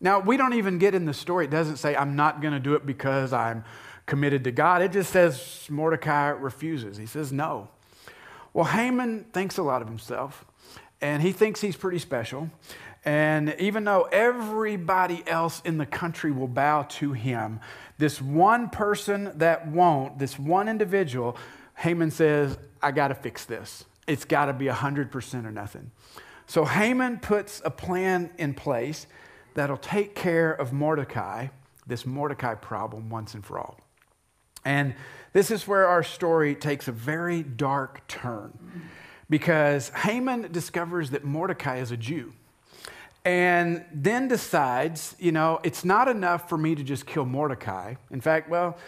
Now, 0.00 0.20
we 0.20 0.38
don't 0.38 0.54
even 0.54 0.78
get 0.78 0.94
in 0.94 1.04
the 1.04 1.12
story. 1.12 1.44
It 1.44 1.50
doesn't 1.50 1.76
say, 1.76 1.94
I'm 1.94 2.16
not 2.16 2.40
going 2.40 2.54
to 2.54 2.60
do 2.60 2.72
it 2.72 2.86
because 2.86 3.34
I'm 3.34 3.64
committed 4.06 4.44
to 4.44 4.50
God. 4.50 4.80
It 4.80 4.92
just 4.92 5.12
says 5.12 5.66
Mordecai 5.68 6.28
refuses. 6.28 6.96
He 6.96 7.06
says 7.06 7.32
no. 7.32 7.68
Well, 8.54 8.64
Haman 8.64 9.26
thinks 9.34 9.58
a 9.58 9.62
lot 9.62 9.82
of 9.82 9.88
himself, 9.88 10.46
and 11.02 11.22
he 11.22 11.32
thinks 11.32 11.60
he's 11.60 11.76
pretty 11.76 11.98
special. 11.98 12.50
And 13.04 13.54
even 13.60 13.84
though 13.84 14.08
everybody 14.10 15.22
else 15.28 15.62
in 15.64 15.78
the 15.78 15.86
country 15.86 16.32
will 16.32 16.48
bow 16.48 16.82
to 16.82 17.12
him, 17.12 17.60
this 17.98 18.20
one 18.20 18.68
person 18.68 19.32
that 19.38 19.68
won't, 19.68 20.18
this 20.18 20.38
one 20.38 20.68
individual, 20.68 21.36
Haman 21.76 22.10
says, 22.10 22.58
I 22.82 22.90
got 22.90 23.08
to 23.08 23.14
fix 23.14 23.44
this. 23.44 23.84
It's 24.06 24.24
got 24.24 24.46
to 24.46 24.52
be 24.52 24.66
100% 24.66 25.44
or 25.44 25.50
nothing. 25.50 25.90
So 26.46 26.64
Haman 26.64 27.18
puts 27.18 27.60
a 27.64 27.70
plan 27.70 28.30
in 28.38 28.54
place 28.54 29.06
that'll 29.54 29.76
take 29.76 30.14
care 30.14 30.52
of 30.52 30.72
Mordecai, 30.72 31.48
this 31.86 32.06
Mordecai 32.06 32.54
problem, 32.54 33.08
once 33.08 33.34
and 33.34 33.44
for 33.44 33.58
all. 33.58 33.80
And 34.64 34.94
this 35.32 35.50
is 35.50 35.66
where 35.66 35.86
our 35.86 36.02
story 36.02 36.54
takes 36.54 36.88
a 36.88 36.92
very 36.92 37.42
dark 37.42 38.06
turn 38.06 38.52
because 39.28 39.88
Haman 39.90 40.52
discovers 40.52 41.10
that 41.10 41.24
Mordecai 41.24 41.78
is 41.78 41.90
a 41.90 41.96
Jew 41.96 42.32
and 43.26 43.84
then 43.92 44.28
decides, 44.28 45.16
you 45.18 45.32
know, 45.32 45.58
it's 45.64 45.84
not 45.84 46.06
enough 46.06 46.48
for 46.48 46.56
me 46.56 46.76
to 46.76 46.84
just 46.84 47.06
kill 47.06 47.24
Mordecai. 47.24 47.96
In 48.12 48.20
fact, 48.20 48.48
well, 48.48 48.78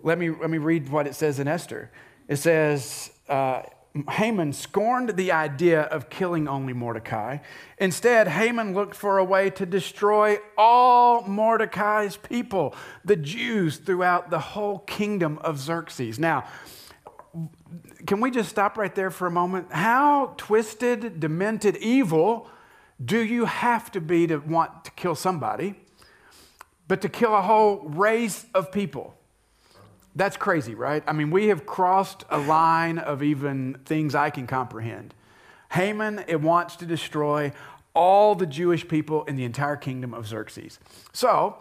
let 0.00 0.20
me, 0.20 0.30
let 0.30 0.50
me 0.50 0.58
read 0.58 0.88
what 0.88 1.08
it 1.08 1.16
says 1.16 1.40
in 1.40 1.48
Esther. 1.48 1.90
It 2.28 2.36
says, 2.36 3.10
uh, 3.28 3.62
Haman 4.08 4.52
scorned 4.52 5.16
the 5.16 5.32
idea 5.32 5.82
of 5.82 6.10
killing 6.10 6.46
only 6.46 6.72
Mordecai. 6.74 7.38
Instead, 7.78 8.28
Haman 8.28 8.72
looked 8.72 8.94
for 8.94 9.18
a 9.18 9.24
way 9.24 9.50
to 9.50 9.66
destroy 9.66 10.38
all 10.56 11.26
Mordecai's 11.26 12.16
people, 12.16 12.76
the 13.04 13.16
Jews 13.16 13.78
throughout 13.78 14.30
the 14.30 14.38
whole 14.38 14.78
kingdom 14.78 15.38
of 15.38 15.58
Xerxes. 15.58 16.20
Now, 16.20 16.44
can 18.06 18.20
we 18.20 18.30
just 18.30 18.48
stop 18.48 18.78
right 18.78 18.94
there 18.94 19.10
for 19.10 19.26
a 19.26 19.32
moment? 19.32 19.72
How 19.72 20.34
twisted, 20.36 21.18
demented, 21.18 21.76
evil 21.78 22.48
do 23.02 23.18
you 23.22 23.44
have 23.44 23.90
to 23.92 24.00
be 24.00 24.26
to 24.26 24.38
want 24.38 24.84
to 24.84 24.90
kill 24.92 25.14
somebody, 25.14 25.74
but 26.86 27.00
to 27.02 27.08
kill 27.08 27.34
a 27.34 27.42
whole 27.42 27.80
race 27.80 28.46
of 28.54 28.72
people? 28.72 29.14
That's 30.16 30.36
crazy, 30.36 30.74
right? 30.74 31.04
I 31.06 31.12
mean, 31.12 31.30
we 31.30 31.46
have 31.48 31.64
crossed 31.64 32.24
a 32.28 32.38
line 32.38 32.98
of 32.98 33.22
even 33.22 33.78
things 33.84 34.14
I 34.14 34.30
can 34.30 34.46
comprehend. 34.46 35.14
Haman, 35.72 36.24
it 36.26 36.40
wants 36.40 36.76
to 36.76 36.86
destroy 36.86 37.52
all 37.94 38.34
the 38.34 38.46
Jewish 38.46 38.88
people 38.88 39.24
in 39.24 39.36
the 39.36 39.44
entire 39.44 39.76
kingdom 39.76 40.14
of 40.14 40.26
Xerxes. 40.26 40.78
So, 41.12 41.58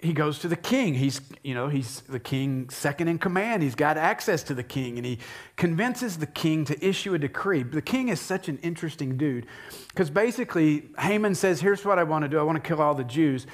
he 0.00 0.12
goes 0.12 0.38
to 0.40 0.48
the 0.48 0.56
king. 0.56 0.94
He's, 0.94 1.20
you 1.42 1.54
know, 1.54 1.68
he's 1.68 2.02
the 2.02 2.20
king 2.20 2.70
second 2.70 3.08
in 3.08 3.18
command. 3.18 3.64
He's 3.64 3.74
got 3.74 3.96
access 3.96 4.44
to 4.44 4.54
the 4.54 4.62
king 4.62 4.96
and 4.96 5.04
he 5.04 5.18
convinces 5.56 6.18
the 6.18 6.26
king 6.26 6.64
to 6.66 6.86
issue 6.86 7.14
a 7.14 7.18
decree. 7.18 7.64
The 7.64 7.82
king 7.82 8.08
is 8.08 8.20
such 8.20 8.48
an 8.48 8.58
interesting 8.58 9.16
dude 9.16 9.46
because 9.88 10.08
basically 10.08 10.90
Haman 10.98 11.34
says, 11.34 11.60
Here's 11.60 11.84
what 11.84 11.98
I 11.98 12.04
want 12.04 12.22
to 12.22 12.28
do 12.28 12.38
I 12.38 12.42
want 12.42 12.62
to 12.62 12.66
kill 12.66 12.80
all 12.80 12.94
the 12.94 13.02
Jews. 13.02 13.46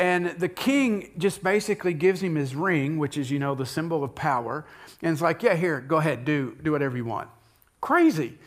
And 0.00 0.30
the 0.40 0.48
king 0.48 1.12
just 1.18 1.44
basically 1.44 1.94
gives 1.94 2.20
him 2.20 2.34
his 2.34 2.56
ring, 2.56 2.98
which 2.98 3.16
is, 3.16 3.30
you 3.30 3.38
know, 3.38 3.54
the 3.54 3.66
symbol 3.66 4.02
of 4.02 4.16
power. 4.16 4.64
And 5.02 5.12
it's 5.12 5.22
like, 5.22 5.44
Yeah, 5.44 5.54
here, 5.54 5.80
go 5.80 5.98
ahead, 5.98 6.24
do, 6.24 6.56
do 6.60 6.72
whatever 6.72 6.96
you 6.96 7.04
want. 7.04 7.28
Crazy. 7.80 8.38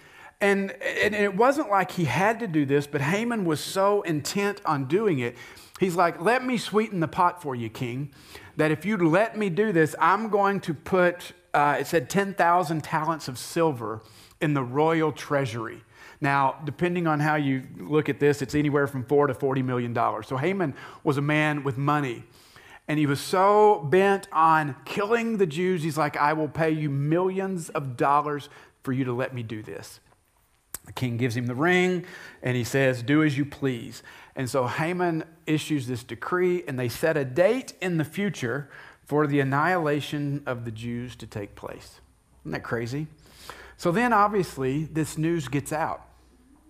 And, 0.41 0.71
and 0.71 1.15
it 1.15 1.35
wasn't 1.35 1.69
like 1.69 1.91
he 1.91 2.05
had 2.05 2.39
to 2.39 2.47
do 2.47 2.65
this, 2.65 2.87
but 2.87 3.01
Haman 3.01 3.45
was 3.45 3.59
so 3.59 4.01
intent 4.01 4.61
on 4.65 4.85
doing 4.85 5.19
it 5.19 5.35
He's 5.79 5.95
like, 5.95 6.21
Let 6.21 6.45
me 6.45 6.57
sweeten 6.57 6.99
the 6.99 7.07
pot 7.07 7.41
for 7.41 7.55
you, 7.55 7.69
king, 7.69 8.11
that 8.57 8.71
if 8.71 8.85
you'd 8.85 9.01
let 9.01 9.37
me 9.37 9.49
do 9.49 9.71
this, 9.71 9.95
I'm 9.99 10.29
going 10.29 10.61
to 10.61 10.73
put, 10.73 11.33
uh, 11.53 11.77
it 11.79 11.87
said 11.87 12.09
10,000 12.09 12.83
talents 12.83 13.27
of 13.27 13.37
silver 13.37 14.01
in 14.39 14.53
the 14.53 14.63
royal 14.63 15.11
treasury. 15.11 15.83
Now, 16.21 16.61
depending 16.63 17.07
on 17.07 17.19
how 17.19 17.35
you 17.35 17.63
look 17.77 18.07
at 18.07 18.19
this, 18.19 18.41
it's 18.41 18.55
anywhere 18.55 18.87
from 18.87 19.03
four 19.03 19.27
to 19.27 19.33
40 19.33 19.61
million 19.63 19.93
dollars. 19.93 20.27
So 20.27 20.37
Haman 20.37 20.73
was 21.03 21.17
a 21.17 21.21
man 21.21 21.63
with 21.63 21.77
money. 21.77 22.23
And 22.87 22.97
he 22.99 23.05
was 23.05 23.19
so 23.19 23.85
bent 23.89 24.27
on 24.31 24.75
killing 24.85 25.37
the 25.37 25.47
Jews, 25.47 25.83
he's 25.83 25.97
like, 25.97 26.15
I 26.15 26.33
will 26.33 26.47
pay 26.47 26.69
you 26.69 26.89
millions 26.89 27.69
of 27.69 27.97
dollars 27.97 28.47
for 28.83 28.93
you 28.93 29.03
to 29.05 29.13
let 29.13 29.33
me 29.33 29.43
do 29.43 29.61
this. 29.63 29.99
The 30.85 30.93
king 30.93 31.17
gives 31.17 31.35
him 31.35 31.47
the 31.47 31.55
ring 31.55 32.05
and 32.41 32.55
he 32.55 32.63
says, 32.63 33.03
Do 33.03 33.23
as 33.23 33.37
you 33.37 33.45
please. 33.45 34.03
And 34.35 34.49
so 34.49 34.67
Haman 34.67 35.23
issues 35.45 35.87
this 35.87 36.03
decree, 36.03 36.63
and 36.67 36.77
they 36.77 36.89
set 36.89 37.15
a 37.15 37.23
date 37.23 37.73
in 37.81 37.97
the 37.97 38.03
future 38.03 38.69
for 39.03 39.27
the 39.27 39.39
annihilation 39.39 40.43
of 40.45 40.65
the 40.65 40.71
Jews 40.71 41.15
to 41.17 41.27
take 41.27 41.55
place. 41.55 42.01
Isn't 42.41 42.51
that 42.51 42.63
crazy? 42.63 43.07
So 43.77 43.91
then, 43.91 44.13
obviously, 44.13 44.85
this 44.85 45.17
news 45.17 45.47
gets 45.47 45.71
out 45.71 46.05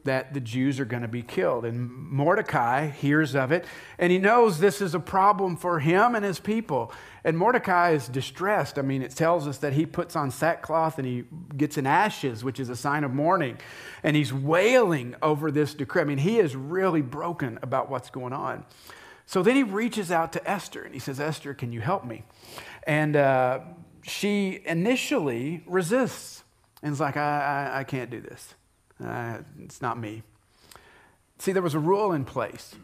that 0.05 0.33
the 0.33 0.39
Jews 0.39 0.79
are 0.79 0.85
going 0.85 1.01
to 1.01 1.07
be 1.07 1.21
killed. 1.21 1.65
And 1.65 1.89
Mordecai 1.89 2.87
hears 2.87 3.35
of 3.35 3.51
it, 3.51 3.65
and 3.99 4.11
he 4.11 4.17
knows 4.17 4.59
this 4.59 4.81
is 4.81 4.95
a 4.95 4.99
problem 4.99 5.57
for 5.57 5.79
him 5.79 6.15
and 6.15 6.23
his 6.23 6.39
people. 6.39 6.93
And 7.23 7.37
Mordecai 7.37 7.91
is 7.91 8.07
distressed. 8.07 8.79
I 8.79 8.83
mean, 8.83 9.01
it 9.01 9.11
tells 9.11 9.47
us 9.47 9.57
that 9.57 9.73
he 9.73 9.85
puts 9.85 10.15
on 10.15 10.31
sackcloth 10.31 10.99
and 10.99 11.07
he 11.07 11.25
gets 11.57 11.77
in 11.77 11.87
ashes, 11.87 12.43
which 12.43 12.59
is 12.59 12.69
a 12.69 12.75
sign 12.75 13.03
of 13.03 13.13
mourning. 13.13 13.57
And 14.03 14.15
he's 14.15 14.31
wailing 14.31 15.15
over 15.21 15.51
this 15.51 15.73
decree. 15.73 16.01
I 16.01 16.05
mean, 16.05 16.19
he 16.19 16.37
is 16.37 16.55
really 16.55 17.01
broken 17.01 17.57
about 17.61 17.89
what's 17.89 18.11
going 18.11 18.33
on. 18.33 18.63
So 19.25 19.41
then 19.41 19.55
he 19.55 19.63
reaches 19.63 20.11
out 20.11 20.33
to 20.33 20.49
Esther 20.49 20.83
and 20.83 20.93
he 20.93 20.99
says, 20.99 21.19
Esther, 21.19 21.55
can 21.55 21.73
you 21.73 21.81
help 21.81 22.05
me? 22.05 22.23
And 22.85 23.15
uh, 23.15 23.61
she 24.03 24.61
initially 24.65 25.63
resists 25.65 26.43
and 26.83 26.93
is 26.93 26.99
like, 26.99 27.17
I, 27.17 27.71
I, 27.73 27.79
I 27.79 27.83
can't 27.83 28.11
do 28.11 28.21
this. 28.21 28.53
Uh, 29.03 29.39
it's 29.59 29.81
not 29.81 29.99
me. 29.99 30.23
See, 31.39 31.51
there 31.51 31.61
was 31.61 31.75
a 31.75 31.79
rule 31.79 32.13
in 32.13 32.25
place 32.25 32.75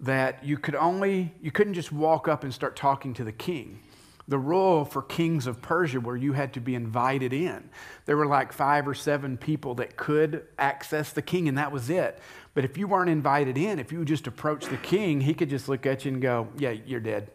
that 0.00 0.44
you 0.44 0.56
could 0.56 0.74
only, 0.74 1.34
you 1.42 1.50
couldn't 1.50 1.74
just 1.74 1.92
walk 1.92 2.28
up 2.28 2.44
and 2.44 2.54
start 2.54 2.76
talking 2.76 3.12
to 3.14 3.24
the 3.24 3.32
king. 3.32 3.80
The 4.28 4.38
rule 4.38 4.84
for 4.84 5.02
kings 5.02 5.46
of 5.46 5.62
Persia 5.62 6.00
where 6.00 6.16
you 6.16 6.34
had 6.34 6.52
to 6.52 6.60
be 6.60 6.74
invited 6.74 7.32
in. 7.32 7.70
There 8.04 8.16
were 8.16 8.26
like 8.26 8.52
five 8.52 8.86
or 8.86 8.94
seven 8.94 9.38
people 9.38 9.74
that 9.76 9.96
could 9.96 10.46
access 10.58 11.12
the 11.12 11.22
king, 11.22 11.48
and 11.48 11.56
that 11.56 11.72
was 11.72 11.88
it. 11.88 12.18
But 12.54 12.64
if 12.64 12.76
you 12.76 12.86
weren't 12.86 13.08
invited 13.08 13.56
in, 13.56 13.78
if 13.78 13.90
you 13.90 14.04
just 14.04 14.26
approached 14.26 14.68
the 14.68 14.76
king, 14.76 15.22
he 15.22 15.32
could 15.32 15.48
just 15.48 15.68
look 15.68 15.86
at 15.86 16.04
you 16.04 16.12
and 16.12 16.20
go, 16.20 16.48
Yeah, 16.58 16.72
you're 16.72 17.00
dead. 17.00 17.30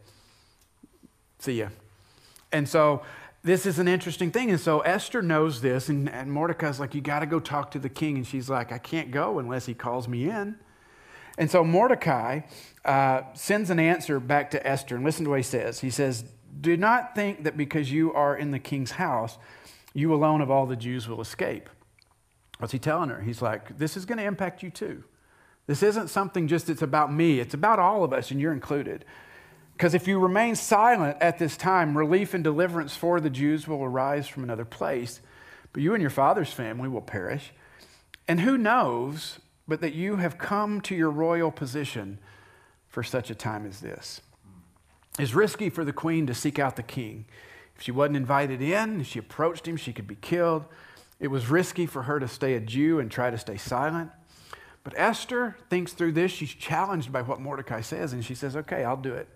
See 1.40 1.60
ya. 1.60 1.70
And 2.52 2.70
so 2.70 3.02
this 3.44 3.66
is 3.66 3.78
an 3.78 3.90
interesting 3.90 4.32
thing. 4.32 4.50
And 4.50 4.60
so 4.60 4.80
Esther 4.80 5.22
knows 5.22 5.60
this, 5.62 5.90
and, 5.90 6.10
and 6.10 6.32
Mordecai's 6.32 6.80
like, 6.80 6.96
You 6.96 7.02
got 7.02 7.20
to 7.20 7.26
go 7.26 7.40
talk 7.40 7.72
to 7.72 7.80
the 7.80 7.90
king. 7.90 8.16
And 8.16 8.26
she's 8.26 8.50
like, 8.50 8.72
I 8.72 8.78
can't 8.78 9.12
go 9.12 9.40
unless 9.40 9.66
he 9.66 9.74
calls 9.74 10.08
me 10.08 10.30
in. 10.30 10.56
And 11.38 11.52
so 11.52 11.64
Mordecai 11.64 12.42
uh, 12.86 13.24
sends 13.34 13.70
an 13.70 13.80
answer 13.80 14.20
back 14.20 14.52
to 14.52 14.66
Esther. 14.66 14.96
And 14.96 15.04
listen 15.04 15.26
to 15.26 15.30
what 15.30 15.40
he 15.40 15.44
says. 15.44 15.82
He 15.82 15.90
says, 15.90 16.24
Do 16.60 16.78
not 16.78 17.16
think 17.16 17.44
that 17.44 17.58
because 17.58 17.92
you 17.92 18.14
are 18.14 18.36
in 18.36 18.52
the 18.52 18.60
king's 18.60 18.92
house, 18.92 19.38
you 19.94 20.14
alone 20.14 20.42
of 20.42 20.50
all 20.50 20.66
the 20.66 20.78
Jews 20.78 21.08
will 21.08 21.22
escape. 21.22 21.70
What's 22.60 22.72
he 22.72 22.80
telling 22.80 23.10
her? 23.10 23.22
He's 23.22 23.42
like, 23.42 23.78
This 23.78 23.98
is 23.98 24.06
going 24.06 24.20
to 24.20 24.24
impact 24.24 24.64
you 24.64 24.70
too. 24.70 25.04
This 25.68 25.84
isn't 25.84 26.10
something 26.10 26.48
just 26.48 26.70
it's 26.70 26.82
about 26.82 27.12
me, 27.12 27.40
it's 27.40 27.54
about 27.54 27.80
all 27.80 28.04
of 28.04 28.14
us, 28.14 28.32
and 28.32 28.40
you're 28.40 28.54
included. 28.54 29.04
Because 29.74 29.94
if 29.94 30.08
you 30.08 30.20
remain 30.20 30.56
silent 30.56 31.18
at 31.20 31.40
this 31.40 31.58
time, 31.58 31.98
relief 31.98 32.34
and 32.34 32.44
deliverance 32.44 32.96
for 32.96 33.20
the 33.20 33.30
Jews 33.30 33.68
will 33.68 33.84
arise 33.84 34.28
from 34.28 34.44
another 34.44 34.66
place, 34.66 35.20
but 35.72 35.82
you 35.82 35.94
and 35.94 36.02
your 36.02 36.12
father's 36.12 36.54
family 36.54 36.88
will 36.88 37.02
perish. 37.02 37.52
And 38.28 38.40
who 38.40 38.58
knows 38.58 39.40
but 39.68 39.82
that 39.82 39.94
you 39.94 40.18
have 40.18 40.38
come 40.38 40.82
to 40.82 40.96
your 40.96 41.10
royal 41.10 41.52
position 41.52 42.20
for 42.88 43.02
such 43.02 43.30
a 43.30 43.36
time 43.36 43.66
as 43.66 43.80
this? 43.80 44.22
It's 45.20 45.34
risky 45.34 45.70
for 45.70 45.86
the 45.86 45.94
queen 45.94 46.28
to 46.28 46.34
seek 46.34 46.60
out 46.60 46.76
the 46.76 46.84
king. 46.84 47.26
If 47.76 47.82
she 47.82 47.92
wasn't 47.92 48.18
invited 48.18 48.62
in, 48.62 49.02
if 49.02 49.08
she 49.08 49.20
approached 49.20 49.68
him, 49.68 49.78
she 49.78 49.94
could 49.94 50.08
be 50.08 50.16
killed. 50.16 50.66
It 51.20 51.28
was 51.28 51.50
risky 51.50 51.86
for 51.86 52.04
her 52.04 52.20
to 52.20 52.28
stay 52.28 52.56
a 52.56 52.60
Jew 52.60 53.00
and 53.00 53.10
try 53.10 53.30
to 53.30 53.38
stay 53.38 53.58
silent. 53.58 54.12
But 54.84 54.94
Esther 54.98 55.56
thinks 55.70 55.94
through 55.94 56.14
this. 56.14 56.32
She's 56.32 56.54
challenged 56.54 57.12
by 57.12 57.22
what 57.22 57.40
Mordecai 57.40 57.82
says, 57.82 58.12
and 58.12 58.26
she 58.26 58.36
says, 58.36 58.56
Okay, 58.56 58.84
I'll 58.84 58.98
do 58.98 59.14
it. 59.14 59.28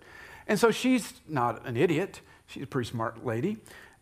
And 0.48 0.60
so 0.60 0.72
she's 0.72 1.14
not 1.28 1.66
an 1.68 1.78
idiot, 1.78 2.22
she's 2.48 2.64
a 2.64 2.68
pretty 2.68 2.90
smart 2.90 3.26
lady. 3.26 3.58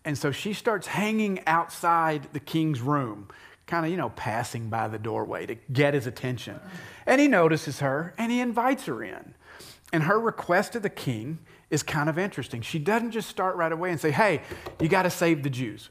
And 0.05 0.17
so 0.17 0.31
she 0.31 0.53
starts 0.53 0.87
hanging 0.87 1.41
outside 1.47 2.29
the 2.31 2.39
king's 2.39 2.79
room, 2.79 3.27
kind 3.65 3.85
of, 3.85 3.91
you 3.91 3.97
know, 3.97 4.09
passing 4.09 4.69
by 4.69 4.87
the 4.87 4.99
doorway 4.99 5.47
to 5.47 5.55
get 5.73 5.95
his 5.95 6.05
attention. 6.05 6.59
And 7.07 7.19
he 7.19 7.27
notices 7.27 7.79
her 7.79 8.13
and 8.17 8.31
he 8.31 8.39
invites 8.39 8.85
her 8.85 9.03
in. 9.03 9.33
And 9.91 10.03
her 10.03 10.19
request 10.19 10.73
to 10.73 10.79
the 10.79 10.89
king 10.89 11.39
is 11.71 11.81
kind 11.81 12.09
of 12.09 12.19
interesting. 12.19 12.61
She 12.61 12.77
doesn't 12.77 13.11
just 13.11 13.29
start 13.29 13.55
right 13.55 13.71
away 13.71 13.89
and 13.89 13.99
say, 13.99 14.11
hey, 14.11 14.41
you 14.79 14.87
got 14.87 15.03
to 15.03 15.09
save 15.09 15.41
the 15.41 15.49
Jews. 15.49 15.89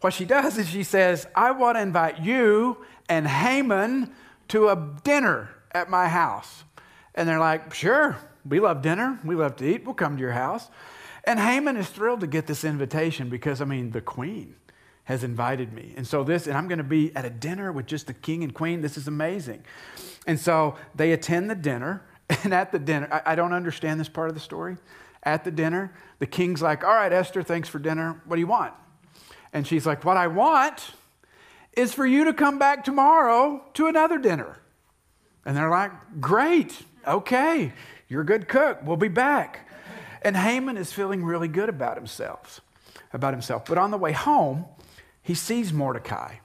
What 0.00 0.12
she 0.12 0.24
does 0.24 0.58
is 0.58 0.68
she 0.68 0.82
says, 0.82 1.26
I 1.34 1.50
want 1.50 1.76
to 1.76 1.82
invite 1.82 2.20
you 2.20 2.84
and 3.08 3.26
Haman 3.26 4.12
to 4.48 4.68
a 4.68 4.94
dinner 5.02 5.50
at 5.72 5.90
my 5.90 6.08
house. 6.08 6.64
And 7.14 7.28
they're 7.28 7.40
like, 7.40 7.74
sure, 7.74 8.16
we 8.48 8.60
love 8.60 8.82
dinner. 8.82 9.18
We 9.24 9.34
love 9.34 9.56
to 9.56 9.68
eat. 9.68 9.84
We'll 9.84 9.94
come 9.94 10.16
to 10.16 10.20
your 10.20 10.32
house. 10.32 10.68
And 11.24 11.40
Haman 11.40 11.76
is 11.76 11.88
thrilled 11.88 12.20
to 12.20 12.26
get 12.26 12.46
this 12.46 12.64
invitation 12.64 13.28
because, 13.28 13.60
I 13.60 13.64
mean, 13.64 13.90
the 13.90 14.00
queen 14.00 14.54
has 15.04 15.24
invited 15.24 15.72
me. 15.72 15.92
And 15.96 16.06
so 16.06 16.22
this, 16.22 16.46
and 16.46 16.56
I'm 16.56 16.68
going 16.68 16.78
to 16.78 16.84
be 16.84 17.14
at 17.16 17.24
a 17.24 17.30
dinner 17.30 17.72
with 17.72 17.86
just 17.86 18.06
the 18.06 18.14
king 18.14 18.44
and 18.44 18.54
queen. 18.54 18.80
This 18.80 18.96
is 18.96 19.08
amazing. 19.08 19.64
And 20.26 20.38
so 20.38 20.76
they 20.94 21.12
attend 21.12 21.50
the 21.50 21.54
dinner. 21.54 22.02
And 22.42 22.52
at 22.52 22.72
the 22.72 22.80
dinner, 22.80 23.08
I, 23.12 23.32
I 23.32 23.34
don't 23.36 23.52
understand 23.52 24.00
this 24.00 24.08
part 24.08 24.28
of 24.28 24.34
the 24.34 24.40
story. 24.40 24.78
At 25.22 25.44
the 25.44 25.52
dinner, 25.52 25.94
the 26.18 26.26
king's 26.26 26.60
like, 26.60 26.82
All 26.82 26.90
right, 26.90 27.12
Esther, 27.12 27.44
thanks 27.44 27.68
for 27.68 27.78
dinner. 27.78 28.20
What 28.24 28.34
do 28.34 28.40
you 28.40 28.48
want? 28.48 28.74
And 29.52 29.64
she's 29.64 29.86
like, 29.86 30.04
What 30.04 30.16
I 30.16 30.26
want 30.26 30.90
is 31.72 31.94
for 31.94 32.04
you 32.04 32.24
to 32.24 32.32
come 32.32 32.58
back 32.58 32.82
tomorrow 32.82 33.62
to 33.74 33.86
another 33.86 34.18
dinner. 34.18 34.58
And 35.44 35.56
they're 35.56 35.70
like, 35.70 35.92
Great, 36.20 36.82
okay 37.06 37.72
You're 38.08 38.22
a 38.22 38.26
good 38.26 38.48
cook. 38.48 38.80
We'll 38.84 38.96
be 38.96 39.08
back. 39.08 39.68
And 40.22 40.36
Haman 40.36 40.76
is 40.76 40.92
feeling 40.92 41.24
really 41.24 41.48
good 41.48 41.68
about 41.68 41.96
himself, 41.96 42.60
about 43.12 43.34
himself. 43.34 43.64
But 43.66 43.78
on 43.78 43.90
the 43.90 43.98
way 43.98 44.12
home, 44.12 44.64
he 45.22 45.34
sees 45.34 45.72
Mordecai. 45.72 46.36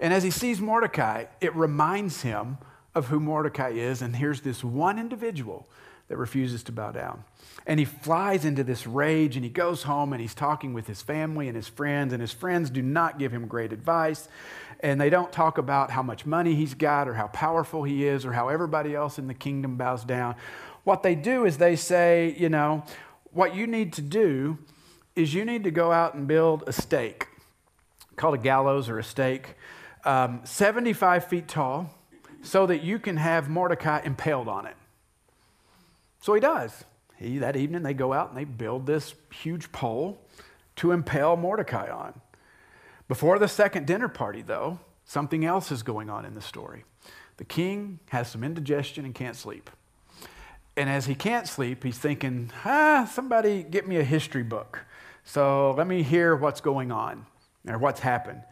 And 0.00 0.12
as 0.12 0.22
he 0.22 0.30
sees 0.30 0.60
Mordecai, 0.60 1.24
it 1.40 1.54
reminds 1.54 2.22
him 2.22 2.58
of 2.94 3.06
who 3.06 3.20
Mordecai 3.20 3.70
is. 3.70 4.02
And 4.02 4.16
here's 4.16 4.42
this 4.42 4.62
one 4.62 4.98
individual 4.98 5.66
that 6.08 6.16
refuses 6.18 6.62
to 6.64 6.72
bow 6.72 6.92
down. 6.92 7.24
And 7.66 7.78
he 7.78 7.86
flies 7.86 8.44
into 8.44 8.62
this 8.62 8.86
rage 8.86 9.36
and 9.36 9.44
he 9.44 9.50
goes 9.50 9.84
home 9.84 10.12
and 10.12 10.20
he's 10.20 10.34
talking 10.34 10.74
with 10.74 10.86
his 10.86 11.00
family 11.00 11.48
and 11.48 11.56
his 11.56 11.68
friends. 11.68 12.12
And 12.12 12.20
his 12.20 12.32
friends 12.32 12.68
do 12.68 12.82
not 12.82 13.18
give 13.18 13.32
him 13.32 13.46
great 13.46 13.72
advice. 13.72 14.28
And 14.80 15.00
they 15.00 15.08
don't 15.08 15.32
talk 15.32 15.56
about 15.56 15.90
how 15.90 16.02
much 16.02 16.26
money 16.26 16.54
he's 16.54 16.74
got 16.74 17.08
or 17.08 17.14
how 17.14 17.28
powerful 17.28 17.84
he 17.84 18.06
is 18.06 18.26
or 18.26 18.32
how 18.32 18.48
everybody 18.48 18.94
else 18.94 19.18
in 19.18 19.28
the 19.28 19.34
kingdom 19.34 19.76
bows 19.76 20.04
down. 20.04 20.36
What 20.84 21.02
they 21.02 21.14
do 21.14 21.44
is 21.44 21.58
they 21.58 21.76
say, 21.76 22.34
you 22.38 22.48
know, 22.48 22.84
what 23.32 23.54
you 23.54 23.66
need 23.66 23.92
to 23.94 24.02
do 24.02 24.58
is 25.16 25.34
you 25.34 25.44
need 25.44 25.64
to 25.64 25.70
go 25.70 25.92
out 25.92 26.14
and 26.14 26.26
build 26.26 26.64
a 26.66 26.72
stake 26.72 27.26
called 28.16 28.34
a 28.34 28.38
gallows 28.38 28.88
or 28.88 28.98
a 28.98 29.04
stake, 29.04 29.54
um, 30.04 30.40
75 30.44 31.26
feet 31.26 31.48
tall, 31.48 31.90
so 32.42 32.66
that 32.66 32.82
you 32.82 32.98
can 32.98 33.16
have 33.16 33.48
Mordecai 33.48 34.00
impaled 34.04 34.48
on 34.48 34.66
it. 34.66 34.76
So 36.20 36.34
he 36.34 36.40
does. 36.40 36.84
He, 37.16 37.38
that 37.38 37.56
evening, 37.56 37.82
they 37.82 37.94
go 37.94 38.12
out 38.12 38.28
and 38.28 38.38
they 38.38 38.44
build 38.44 38.86
this 38.86 39.14
huge 39.30 39.72
pole 39.72 40.18
to 40.76 40.92
impale 40.92 41.36
Mordecai 41.36 41.90
on. 41.90 42.20
Before 43.08 43.38
the 43.38 43.48
second 43.48 43.86
dinner 43.86 44.08
party, 44.08 44.42
though, 44.42 44.78
something 45.04 45.44
else 45.44 45.70
is 45.70 45.82
going 45.82 46.10
on 46.10 46.24
in 46.24 46.34
the 46.34 46.40
story. 46.40 46.84
The 47.36 47.44
king 47.44 48.00
has 48.10 48.30
some 48.30 48.44
indigestion 48.44 49.04
and 49.04 49.14
can't 49.14 49.36
sleep. 49.36 49.70
And 50.76 50.90
as 50.90 51.06
he 51.06 51.14
can't 51.14 51.46
sleep, 51.46 51.84
he's 51.84 51.98
thinking, 51.98 52.50
ah, 52.64 53.08
somebody 53.12 53.62
get 53.62 53.86
me 53.86 53.96
a 53.96 54.04
history 54.04 54.42
book. 54.42 54.80
So 55.24 55.72
let 55.72 55.86
me 55.86 56.02
hear 56.02 56.34
what's 56.34 56.60
going 56.60 56.90
on 56.90 57.26
or 57.68 57.78
what's 57.78 58.00
happened. 58.00 58.42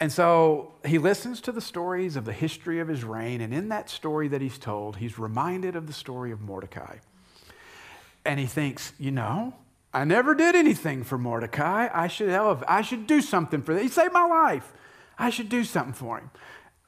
And 0.00 0.12
so 0.12 0.74
he 0.84 0.98
listens 0.98 1.40
to 1.42 1.52
the 1.52 1.60
stories 1.60 2.16
of 2.16 2.24
the 2.24 2.32
history 2.32 2.78
of 2.78 2.88
his 2.88 3.02
reign, 3.02 3.40
and 3.40 3.52
in 3.52 3.68
that 3.70 3.90
story 3.90 4.28
that 4.28 4.40
he's 4.40 4.58
told, 4.58 4.96
he's 4.96 5.18
reminded 5.18 5.74
of 5.74 5.86
the 5.88 5.92
story 5.92 6.30
of 6.30 6.40
Mordecai. 6.40 6.98
And 8.24 8.38
he 8.38 8.46
thinks, 8.46 8.92
you 8.98 9.10
know, 9.10 9.54
I 9.92 10.04
never 10.04 10.34
did 10.34 10.54
anything 10.54 11.02
for 11.02 11.18
Mordecai. 11.18 11.88
I 11.92 12.06
should 12.06 12.28
have, 12.28 12.62
I 12.68 12.82
should 12.82 13.06
do 13.06 13.20
something 13.20 13.62
for 13.62 13.74
that. 13.74 13.82
He 13.82 13.88
saved 13.88 14.12
my 14.12 14.26
life. 14.26 14.72
I 15.18 15.30
should 15.30 15.48
do 15.48 15.64
something 15.64 15.94
for 15.94 16.18
him. 16.18 16.30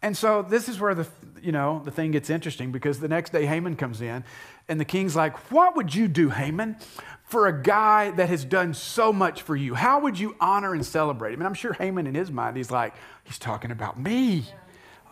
And 0.02 0.16
so 0.16 0.42
this 0.42 0.68
is 0.68 0.80
where 0.80 0.94
the 0.94 1.06
you 1.42 1.52
know 1.52 1.82
the 1.84 1.90
thing 1.90 2.10
gets 2.10 2.30
interesting 2.30 2.72
because 2.72 3.00
the 3.00 3.08
next 3.08 3.32
day 3.32 3.46
Haman 3.46 3.76
comes 3.76 4.00
in 4.00 4.24
and 4.70 4.80
the 4.80 4.84
king's 4.86 5.14
like, 5.14 5.36
"What 5.50 5.76
would 5.76 5.94
you 5.94 6.08
do, 6.08 6.30
Haman, 6.30 6.76
for 7.24 7.46
a 7.46 7.62
guy 7.62 8.12
that 8.12 8.30
has 8.30 8.44
done 8.44 8.72
so 8.72 9.12
much 9.12 9.42
for 9.42 9.54
you? 9.54 9.74
How 9.74 10.00
would 10.00 10.18
you 10.18 10.36
honor 10.40 10.72
and 10.72 10.86
celebrate 10.86 11.34
him?" 11.34 11.40
And 11.40 11.46
I'm 11.46 11.54
sure 11.54 11.74
Haman 11.74 12.06
in 12.06 12.14
his 12.14 12.30
mind 12.30 12.56
he's 12.56 12.70
like, 12.70 12.94
"He's 13.24 13.38
talking 13.38 13.70
about 13.70 14.00
me." 14.00 14.46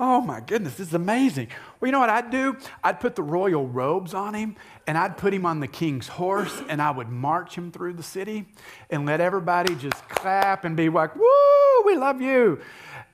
Oh 0.00 0.20
my 0.20 0.38
goodness, 0.38 0.76
this 0.76 0.88
is 0.88 0.94
amazing. 0.94 1.48
Well, 1.80 1.88
you 1.88 1.92
know 1.92 1.98
what 1.98 2.08
I'd 2.08 2.30
do? 2.30 2.56
I'd 2.84 3.00
put 3.00 3.16
the 3.16 3.22
royal 3.22 3.66
robes 3.66 4.14
on 4.14 4.32
him 4.32 4.54
and 4.86 4.96
I'd 4.96 5.16
put 5.16 5.34
him 5.34 5.44
on 5.44 5.58
the 5.58 5.66
king's 5.66 6.06
horse 6.06 6.62
and 6.68 6.80
I 6.80 6.92
would 6.92 7.08
march 7.08 7.56
him 7.56 7.72
through 7.72 7.94
the 7.94 8.02
city 8.04 8.46
and 8.90 9.06
let 9.06 9.20
everybody 9.20 9.74
just 9.74 10.08
clap 10.08 10.64
and 10.64 10.76
be 10.76 10.88
like, 10.88 11.16
woo, 11.16 11.82
we 11.84 11.96
love 11.96 12.20
you. 12.20 12.60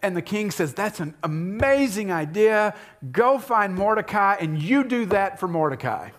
And 0.03 0.15
the 0.15 0.23
king 0.23 0.51
says, 0.51 0.75
That's 0.75 1.01
an 1.01 1.15
amazing 1.23 2.13
idea. 2.13 2.75
Go 3.11 3.39
find 3.39 3.75
Mordecai 3.75 4.37
and 4.39 4.61
you 4.61 4.85
do 4.85 5.07
that 5.07 5.41
for 5.41 5.49
Mordecai. 5.49 6.11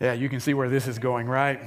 Yeah, 0.00 0.14
you 0.14 0.28
can 0.28 0.40
see 0.40 0.54
where 0.54 0.68
this 0.68 0.88
is 0.88 0.98
going, 0.98 1.26
right? 1.26 1.60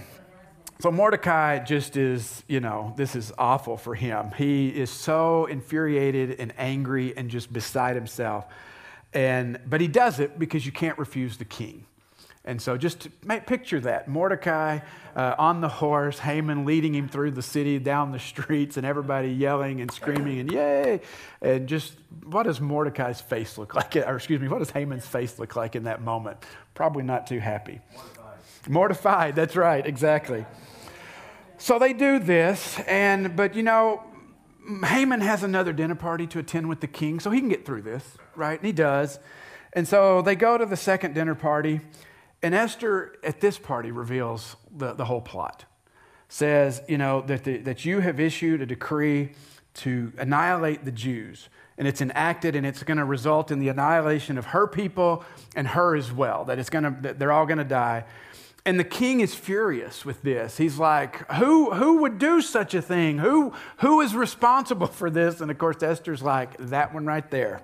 So 0.80 0.92
Mordecai 0.92 1.60
just 1.60 1.96
is, 1.96 2.44
you 2.48 2.60
know, 2.60 2.94
this 2.98 3.16
is 3.16 3.32
awful 3.38 3.78
for 3.78 3.96
him. 3.96 4.32
He 4.36 4.70
is 4.70 4.90
so 4.90 5.46
infuriated 5.46 6.40
and 6.40 6.52
angry 6.58 7.16
and 7.16 7.30
just 7.30 7.54
beside 7.54 7.96
himself. 7.96 8.46
And 9.14 9.60
but 9.68 9.80
he 9.80 9.88
does 9.88 10.20
it 10.20 10.40
because 10.40 10.66
you 10.66 10.72
can't 10.72 10.98
refuse 10.98 11.38
the 11.38 11.46
king. 11.46 11.86
And 12.46 12.62
so 12.62 12.76
just 12.76 13.08
make, 13.24 13.48
picture 13.48 13.80
that 13.82 14.10
Mordecai 14.10 14.80
uh, 15.16 15.36
on 15.38 15.62
the 15.62 15.70
horse, 15.70 16.20
Haman 16.20 16.66
leading 16.66 16.94
him 16.94 17.08
through 17.08 17.32
the 17.32 17.42
city, 17.42 17.80
down 17.80 18.12
the 18.12 18.20
streets, 18.20 18.76
and 18.76 18.86
everybody 18.86 19.30
yelling 19.30 19.80
and 19.80 19.90
screaming 19.90 20.40
and 20.40 20.52
yay. 20.52 21.00
And 21.42 21.68
just 21.68 21.94
what 22.26 22.44
does 22.44 22.60
Mordecai's 22.60 23.22
face 23.22 23.58
look 23.58 23.76
like? 23.76 23.96
Or 23.96 24.18
excuse 24.18 24.42
me, 24.42 24.50
what 24.50 24.60
does 24.60 24.72
Haman's 24.72 25.06
face 25.06 25.40
look 25.40 25.56
like 25.56 25.78
in 25.78 25.84
that 25.84 26.02
moment? 26.02 26.38
Probably 26.74 27.04
not 27.04 27.28
too 27.28 27.40
happy. 27.40 27.80
Mortified, 28.68 29.36
that's 29.36 29.56
right, 29.56 29.86
exactly. 29.86 30.46
So 31.58 31.80
they 31.80 31.94
do 31.94 32.20
this, 32.20 32.80
and 32.88 33.36
but 33.36 33.56
you 33.56 33.64
know, 33.64 34.04
Haman 34.86 35.22
has 35.22 35.44
another 35.44 35.74
dinner 35.74 35.96
party 35.96 36.28
to 36.28 36.40
attend 36.40 36.70
with 36.70 36.80
the 36.80 36.88
king, 36.88 37.20
so 37.20 37.30
he 37.32 37.40
can 37.40 37.50
get 37.50 37.66
through 37.66 37.82
this, 37.82 38.18
right? 38.36 38.58
And 38.58 38.66
he 38.66 38.72
does. 38.72 39.20
And 39.74 39.88
so 39.88 40.22
they 40.22 40.36
go 40.36 40.58
to 40.58 40.66
the 40.66 40.78
second 40.78 41.16
dinner 41.16 41.36
party. 41.36 41.82
And 42.42 42.54
Esther, 42.54 43.16
at 43.24 43.42
this 43.42 43.58
party, 43.58 43.92
reveals 43.92 44.56
the, 44.76 44.94
the 44.94 45.06
whole 45.06 45.22
plot. 45.22 45.66
Says, 46.30 46.82
you 46.88 46.98
know, 46.98 47.22
that, 47.22 47.44
the, 47.44 47.58
that 47.60 47.86
you 47.86 48.00
have 48.00 48.20
issued 48.20 48.62
a 48.62 48.66
decree 48.66 49.32
to 49.76 50.14
annihilate 50.18 50.86
the 50.86 50.92
Jews. 50.92 51.50
And 51.78 51.88
it's 51.88 52.02
enacted, 52.02 52.56
and 52.56 52.66
it's 52.66 52.84
going 52.84 52.98
to 52.98 53.06
result 53.06 53.50
in 53.50 53.60
the 53.60 53.70
annihilation 53.70 54.38
of 54.38 54.48
her 54.48 54.68
people 54.68 55.26
and 55.56 55.68
her 55.70 55.96
as 55.96 56.12
well. 56.12 56.46
That 56.46 56.60
it's 56.60 56.70
going 56.70 56.84
to, 56.84 56.96
that 57.02 57.18
they're 57.18 57.32
all 57.32 57.46
going 57.46 57.58
to 57.58 57.64
die. 57.64 58.06
And 58.66 58.80
the 58.80 58.86
king 58.86 59.20
is 59.20 59.36
furious 59.36 60.06
with 60.06 60.22
this. 60.22 60.56
He's 60.56 60.78
like, 60.78 61.30
who, 61.34 61.74
who 61.74 61.98
would 61.98 62.18
do 62.18 62.42
such 62.42 62.74
a 62.74 62.82
thing? 62.82 63.18
Who, 63.18 63.54
who 63.78 64.00
is 64.00 64.16
responsible 64.16 64.88
for 64.88 65.10
this? 65.10 65.42
And 65.42 65.52
of 65.52 65.58
course, 65.58 65.84
Esther's 65.84 66.22
like, 66.22 66.56
that 66.58 66.94
one 66.94 67.06
right 67.06 67.30
there. 67.30 67.62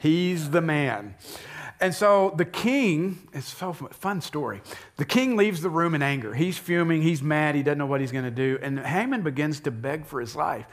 He's 0.00 0.50
the 0.50 0.60
man. 0.60 1.14
And 1.80 1.94
so 1.94 2.32
the 2.36 2.44
king, 2.44 3.28
it's 3.32 3.46
so 3.46 3.72
fun 3.72 4.20
story. 4.20 4.62
The 4.96 5.04
king 5.04 5.36
leaves 5.36 5.62
the 5.62 5.70
room 5.70 5.94
in 5.94 6.02
anger. 6.02 6.34
He's 6.34 6.58
fuming, 6.58 7.02
he's 7.02 7.22
mad, 7.22 7.54
he 7.54 7.62
doesn't 7.62 7.78
know 7.78 7.86
what 7.86 8.00
he's 8.00 8.12
going 8.12 8.24
to 8.24 8.30
do. 8.30 8.58
And 8.62 8.80
Haman 8.80 9.22
begins 9.22 9.60
to 9.60 9.70
beg 9.70 10.06
for 10.06 10.20
his 10.20 10.34
life. 10.34 10.66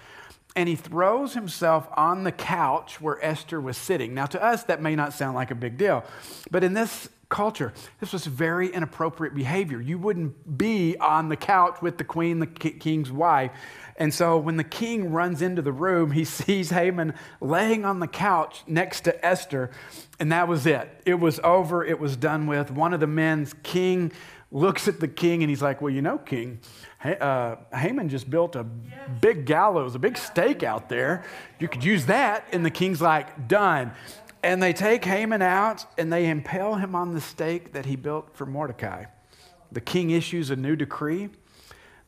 And 0.55 0.67
he 0.67 0.75
throws 0.75 1.35
himself 1.35 1.87
on 1.95 2.23
the 2.23 2.31
couch 2.31 2.99
where 2.99 3.23
Esther 3.23 3.61
was 3.61 3.77
sitting. 3.77 4.13
Now, 4.15 4.25
to 4.27 4.43
us, 4.43 4.63
that 4.63 4.81
may 4.81 4.95
not 4.95 5.13
sound 5.13 5.35
like 5.35 5.51
a 5.51 5.55
big 5.55 5.77
deal, 5.77 6.03
but 6.49 6.63
in 6.63 6.73
this 6.73 7.09
culture, 7.29 7.71
this 7.99 8.11
was 8.11 8.25
very 8.25 8.73
inappropriate 8.73 9.35
behavior. 9.35 9.79
You 9.79 9.97
wouldn't 9.99 10.57
be 10.57 10.97
on 10.97 11.29
the 11.29 11.35
couch 11.35 11.81
with 11.81 11.97
the 11.97 12.03
queen, 12.03 12.39
the 12.39 12.47
king's 12.47 13.11
wife. 13.11 13.51
And 13.97 14.13
so 14.13 14.37
when 14.37 14.57
the 14.57 14.63
king 14.63 15.11
runs 15.11 15.41
into 15.41 15.61
the 15.61 15.71
room, 15.71 16.11
he 16.11 16.25
sees 16.25 16.71
Haman 16.71 17.13
laying 17.39 17.85
on 17.85 17.99
the 17.99 18.07
couch 18.07 18.63
next 18.65 19.01
to 19.01 19.25
Esther, 19.25 19.69
and 20.19 20.31
that 20.31 20.47
was 20.47 20.65
it. 20.65 20.89
It 21.05 21.15
was 21.15 21.39
over, 21.43 21.85
it 21.85 21.99
was 21.99 22.17
done 22.17 22.47
with. 22.47 22.71
One 22.71 22.93
of 22.93 22.99
the 22.99 23.07
men's 23.07 23.53
king 23.63 24.11
looks 24.51 24.87
at 24.87 24.99
the 24.99 25.07
king 25.07 25.43
and 25.43 25.49
he's 25.49 25.61
like, 25.61 25.81
Well, 25.81 25.93
you 25.93 26.01
know, 26.01 26.17
king, 26.17 26.59
uh, 27.03 27.57
Haman 27.73 28.09
just 28.09 28.29
built 28.29 28.55
a 28.55 28.63
big 28.63 29.45
gallows, 29.45 29.95
a 29.95 29.99
big 29.99 30.17
stake 30.17 30.63
out 30.63 30.89
there. 30.89 31.23
You 31.59 31.67
could 31.67 31.83
use 31.83 32.07
that. 32.07 32.45
And 32.51 32.65
the 32.65 32.71
king's 32.71 33.01
like, 33.01 33.47
Done. 33.47 33.91
And 34.41 34.63
they 34.63 34.73
take 34.73 35.03
Haman 35.03 35.41
out 35.41 35.85
and 35.97 36.11
they 36.11 36.29
impale 36.29 36.75
him 36.75 36.95
on 36.95 37.13
the 37.13 37.21
stake 37.21 37.73
that 37.73 37.85
he 37.85 37.95
built 37.95 38.35
for 38.35 38.45
Mordecai. 38.45 39.05
The 39.71 39.81
king 39.81 40.11
issues 40.11 40.49
a 40.49 40.55
new 40.55 40.75
decree. 40.75 41.29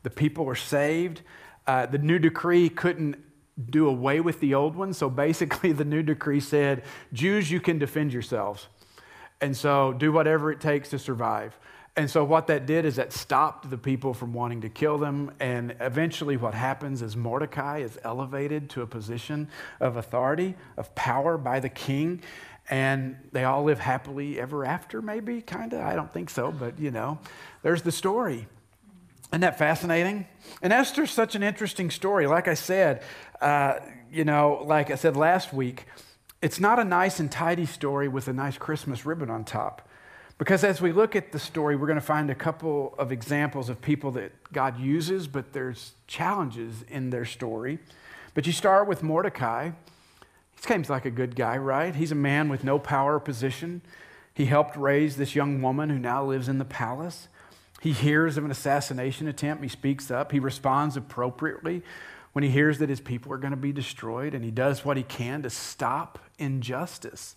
The 0.02 0.10
people 0.10 0.48
are 0.48 0.54
saved. 0.54 1.22
Uh, 1.66 1.86
the 1.86 1.98
new 1.98 2.18
decree 2.18 2.68
couldn't 2.68 3.16
do 3.70 3.86
away 3.86 4.20
with 4.20 4.40
the 4.40 4.54
old 4.54 4.76
one. 4.76 4.92
So 4.94 5.10
basically, 5.10 5.72
the 5.72 5.84
new 5.84 6.02
decree 6.02 6.40
said, 6.40 6.84
Jews, 7.12 7.50
you 7.50 7.60
can 7.60 7.78
defend 7.78 8.12
yourselves. 8.12 8.68
And 9.40 9.56
so 9.56 9.92
do 9.92 10.12
whatever 10.12 10.50
it 10.50 10.60
takes 10.60 10.90
to 10.90 10.98
survive. 10.98 11.58
And 11.94 12.10
so, 12.10 12.24
what 12.24 12.46
that 12.46 12.64
did 12.64 12.86
is 12.86 12.96
that 12.96 13.12
stopped 13.12 13.68
the 13.68 13.76
people 13.76 14.14
from 14.14 14.32
wanting 14.32 14.62
to 14.62 14.70
kill 14.70 14.96
them. 14.96 15.30
And 15.40 15.76
eventually, 15.78 16.38
what 16.38 16.54
happens 16.54 17.02
is 17.02 17.16
Mordecai 17.16 17.78
is 17.78 17.98
elevated 18.02 18.70
to 18.70 18.82
a 18.82 18.86
position 18.86 19.48
of 19.78 19.96
authority, 19.98 20.54
of 20.78 20.94
power 20.94 21.36
by 21.36 21.60
the 21.60 21.68
king. 21.68 22.22
And 22.70 23.16
they 23.32 23.44
all 23.44 23.64
live 23.64 23.78
happily 23.78 24.40
ever 24.40 24.64
after, 24.64 25.02
maybe, 25.02 25.42
kind 25.42 25.74
of. 25.74 25.80
I 25.80 25.94
don't 25.94 26.10
think 26.10 26.30
so, 26.30 26.50
but 26.50 26.78
you 26.78 26.90
know, 26.90 27.18
there's 27.62 27.82
the 27.82 27.92
story. 27.92 28.46
Isn't 29.30 29.40
that 29.42 29.58
fascinating? 29.58 30.26
And 30.62 30.72
Esther's 30.72 31.10
such 31.10 31.34
an 31.34 31.42
interesting 31.42 31.90
story. 31.90 32.26
Like 32.26 32.48
I 32.48 32.54
said, 32.54 33.02
uh, 33.40 33.80
you 34.10 34.24
know, 34.24 34.62
like 34.64 34.90
I 34.90 34.94
said 34.94 35.16
last 35.16 35.52
week, 35.52 35.86
it's 36.40 36.60
not 36.60 36.78
a 36.78 36.84
nice 36.84 37.20
and 37.20 37.30
tidy 37.30 37.66
story 37.66 38.08
with 38.08 38.28
a 38.28 38.32
nice 38.32 38.56
Christmas 38.56 39.04
ribbon 39.04 39.30
on 39.30 39.44
top. 39.44 39.88
Because 40.38 40.64
as 40.64 40.80
we 40.80 40.92
look 40.92 41.14
at 41.14 41.30
the 41.30 41.38
story, 41.38 41.76
we're 41.76 41.86
going 41.86 41.94
to 41.94 42.04
find 42.04 42.30
a 42.30 42.34
couple 42.34 42.94
of 42.98 43.12
examples 43.12 43.68
of 43.68 43.80
people 43.80 44.10
that 44.12 44.32
God 44.52 44.80
uses, 44.80 45.28
but 45.28 45.52
there's 45.52 45.92
challenges 46.06 46.84
in 46.88 47.10
their 47.10 47.24
story. 47.24 47.78
But 48.34 48.46
you 48.46 48.52
start 48.52 48.88
with 48.88 49.02
Mordecai. 49.02 49.70
He 50.56 50.62
seems 50.66 50.90
like 50.90 51.04
a 51.04 51.10
good 51.10 51.36
guy, 51.36 51.56
right? 51.58 51.94
He's 51.94 52.12
a 52.12 52.16
man 52.16 52.48
with 52.48 52.64
no 52.64 52.78
power 52.78 53.16
or 53.16 53.20
position. 53.20 53.82
He 54.34 54.46
helped 54.46 54.76
raise 54.76 55.16
this 55.16 55.34
young 55.34 55.60
woman 55.60 55.90
who 55.90 55.98
now 55.98 56.24
lives 56.24 56.48
in 56.48 56.58
the 56.58 56.64
palace. 56.64 57.28
He 57.80 57.92
hears 57.92 58.36
of 58.36 58.44
an 58.44 58.50
assassination 58.50 59.28
attempt. 59.28 59.62
He 59.62 59.68
speaks 59.68 60.10
up. 60.10 60.32
He 60.32 60.38
responds 60.38 60.96
appropriately 60.96 61.82
when 62.32 62.42
he 62.42 62.50
hears 62.50 62.78
that 62.78 62.88
his 62.88 63.00
people 63.00 63.32
are 63.32 63.38
going 63.38 63.50
to 63.50 63.56
be 63.56 63.72
destroyed, 63.72 64.34
and 64.34 64.44
he 64.44 64.50
does 64.50 64.84
what 64.84 64.96
he 64.96 65.02
can 65.02 65.42
to 65.42 65.50
stop 65.50 66.18
injustice. 66.38 67.36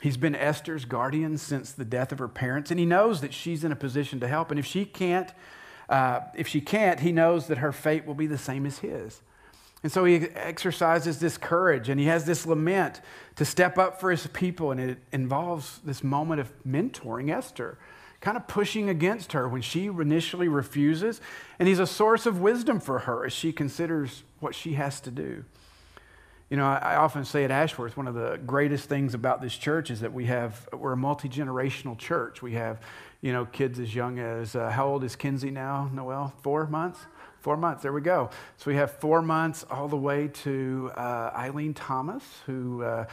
He's 0.00 0.16
been 0.16 0.34
Esther's 0.34 0.86
guardian 0.86 1.36
since 1.36 1.72
the 1.72 1.84
death 1.84 2.10
of 2.10 2.18
her 2.18 2.28
parents, 2.28 2.70
and 2.70 2.80
he 2.80 2.86
knows 2.86 3.20
that 3.20 3.34
she's 3.34 3.64
in 3.64 3.70
a 3.70 3.76
position 3.76 4.18
to 4.20 4.28
help. 4.28 4.50
And 4.50 4.58
if 4.58 4.64
she 4.64 4.86
can't, 4.86 5.30
uh, 5.90 6.20
if 6.34 6.48
she 6.48 6.62
can't, 6.62 7.00
he 7.00 7.12
knows 7.12 7.48
that 7.48 7.58
her 7.58 7.70
fate 7.70 8.06
will 8.06 8.14
be 8.14 8.26
the 8.26 8.38
same 8.38 8.64
as 8.64 8.78
his. 8.78 9.20
And 9.82 9.90
so 9.90 10.04
he 10.04 10.16
exercises 10.34 11.18
this 11.18 11.38
courage 11.38 11.88
and 11.88 11.98
he 11.98 12.06
has 12.06 12.24
this 12.24 12.46
lament 12.46 13.00
to 13.36 13.44
step 13.44 13.78
up 13.78 13.98
for 13.98 14.10
his 14.10 14.26
people. 14.26 14.70
And 14.72 14.80
it 14.80 14.98
involves 15.10 15.80
this 15.84 16.04
moment 16.04 16.40
of 16.40 16.52
mentoring 16.64 17.34
Esther, 17.34 17.78
kind 18.20 18.36
of 18.36 18.46
pushing 18.46 18.90
against 18.90 19.32
her 19.32 19.48
when 19.48 19.62
she 19.62 19.86
initially 19.86 20.48
refuses. 20.48 21.20
And 21.58 21.66
he's 21.66 21.78
a 21.78 21.86
source 21.86 22.26
of 22.26 22.40
wisdom 22.40 22.78
for 22.78 23.00
her 23.00 23.24
as 23.24 23.32
she 23.32 23.52
considers 23.52 24.22
what 24.38 24.54
she 24.54 24.74
has 24.74 25.00
to 25.00 25.10
do. 25.10 25.44
You 26.50 26.56
know, 26.56 26.66
I, 26.66 26.96
often 26.96 27.24
say 27.24 27.44
at 27.44 27.52
Ashworth, 27.52 27.96
one 27.96 28.08
of 28.08 28.14
the 28.14 28.40
greatest 28.44 28.88
things 28.88 29.14
about 29.14 29.40
this 29.40 29.56
church 29.56 29.88
is 29.88 30.00
that 30.00 30.12
we 30.12 30.26
have, 30.26 30.68
we're 30.72 30.94
a 30.94 30.96
multi 30.96 31.28
generational 31.28 31.96
church. 31.96 32.42
We 32.42 32.54
have, 32.54 32.80
you 33.20 33.32
know, 33.32 33.44
kids 33.44 33.78
as 33.78 33.94
young 33.94 34.18
as, 34.18 34.56
uh, 34.56 34.68
how 34.68 34.88
old 34.88 35.04
is 35.04 35.14
Kinsey 35.14 35.52
now, 35.52 35.88
Noel? 35.94 36.34
Four 36.42 36.66
months? 36.66 36.98
Four 37.38 37.56
months, 37.56 37.84
there 37.84 37.92
we 37.92 38.00
go. 38.00 38.30
So 38.56 38.68
we 38.68 38.74
have 38.74 38.90
four 38.98 39.22
months 39.22 39.64
all 39.70 39.86
the 39.86 39.96
way 39.96 40.26
to 40.42 40.90
uh, 40.96 41.30
Eileen 41.36 41.72
Thomas, 41.72 42.24
who 42.46 42.82
uh, 42.82 43.06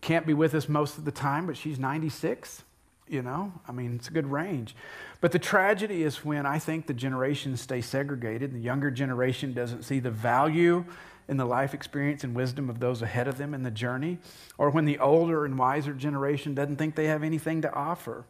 can't 0.00 0.26
be 0.26 0.34
with 0.34 0.52
us 0.56 0.68
most 0.68 0.98
of 0.98 1.04
the 1.04 1.12
time, 1.12 1.46
but 1.46 1.56
she's 1.56 1.78
96. 1.78 2.64
You 3.06 3.22
know, 3.22 3.52
I 3.66 3.72
mean, 3.72 3.96
it's 3.96 4.08
a 4.08 4.12
good 4.12 4.30
range. 4.30 4.76
But 5.20 5.32
the 5.32 5.38
tragedy 5.38 6.02
is 6.02 6.24
when 6.24 6.44
I 6.44 6.58
think 6.58 6.86
the 6.86 6.94
generations 6.94 7.60
stay 7.60 7.80
segregated, 7.80 8.52
the 8.52 8.60
younger 8.60 8.90
generation 8.90 9.52
doesn't 9.52 9.82
see 9.82 10.00
the 10.00 10.12
value 10.12 10.84
in 11.30 11.36
the 11.36 11.46
life 11.46 11.72
experience 11.72 12.24
and 12.24 12.34
wisdom 12.34 12.68
of 12.68 12.80
those 12.80 13.00
ahead 13.00 13.28
of 13.28 13.38
them 13.38 13.54
in 13.54 13.62
the 13.62 13.70
journey, 13.70 14.18
or 14.58 14.68
when 14.68 14.84
the 14.84 14.98
older 14.98 15.44
and 15.44 15.56
wiser 15.56 15.94
generation 15.94 16.54
doesn't 16.54 16.76
think 16.76 16.96
they 16.96 17.06
have 17.06 17.22
anything 17.22 17.62
to 17.62 17.72
offer. 17.72 18.24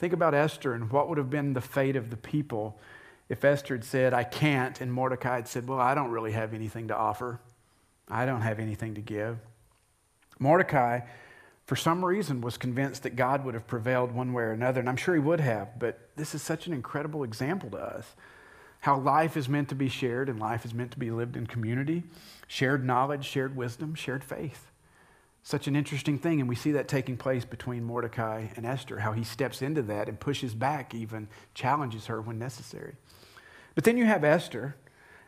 Think 0.00 0.12
about 0.12 0.34
Esther 0.34 0.74
and 0.74 0.90
what 0.90 1.08
would 1.08 1.18
have 1.18 1.30
been 1.30 1.52
the 1.52 1.60
fate 1.60 1.94
of 1.94 2.10
the 2.10 2.16
people 2.16 2.78
if 3.28 3.44
Esther 3.44 3.74
had 3.74 3.84
said, 3.84 4.12
I 4.12 4.24
can't, 4.24 4.80
and 4.80 4.92
Mordecai 4.92 5.36
had 5.36 5.48
said, 5.48 5.68
Well, 5.68 5.80
I 5.80 5.94
don't 5.94 6.10
really 6.10 6.32
have 6.32 6.52
anything 6.52 6.88
to 6.88 6.96
offer, 6.96 7.40
I 8.08 8.26
don't 8.26 8.42
have 8.42 8.58
anything 8.58 8.94
to 8.96 9.00
give. 9.00 9.38
Mordecai, 10.40 11.00
for 11.64 11.76
some 11.76 12.04
reason, 12.04 12.40
was 12.40 12.58
convinced 12.58 13.04
that 13.04 13.16
God 13.16 13.44
would 13.44 13.54
have 13.54 13.68
prevailed 13.68 14.12
one 14.12 14.32
way 14.32 14.42
or 14.42 14.52
another, 14.52 14.80
and 14.80 14.88
I'm 14.88 14.96
sure 14.96 15.14
he 15.14 15.20
would 15.20 15.40
have, 15.40 15.78
but 15.78 16.10
this 16.16 16.34
is 16.34 16.42
such 16.42 16.66
an 16.66 16.72
incredible 16.72 17.22
example 17.22 17.70
to 17.70 17.78
us. 17.78 18.14
How 18.86 19.00
life 19.00 19.36
is 19.36 19.48
meant 19.48 19.68
to 19.70 19.74
be 19.74 19.88
shared 19.88 20.28
and 20.28 20.38
life 20.38 20.64
is 20.64 20.72
meant 20.72 20.92
to 20.92 20.98
be 21.00 21.10
lived 21.10 21.36
in 21.36 21.48
community, 21.48 22.04
shared 22.46 22.84
knowledge, 22.84 23.24
shared 23.24 23.56
wisdom, 23.56 23.96
shared 23.96 24.22
faith. 24.22 24.70
Such 25.42 25.66
an 25.66 25.74
interesting 25.74 26.20
thing, 26.20 26.38
and 26.38 26.48
we 26.48 26.54
see 26.54 26.70
that 26.70 26.86
taking 26.86 27.16
place 27.16 27.44
between 27.44 27.82
Mordecai 27.82 28.46
and 28.54 28.64
Esther, 28.64 29.00
how 29.00 29.10
he 29.10 29.24
steps 29.24 29.60
into 29.60 29.82
that 29.82 30.08
and 30.08 30.20
pushes 30.20 30.54
back, 30.54 30.94
even 30.94 31.26
challenges 31.52 32.06
her 32.06 32.20
when 32.20 32.38
necessary. 32.38 32.94
But 33.74 33.82
then 33.82 33.96
you 33.96 34.04
have 34.04 34.22
Esther, 34.22 34.76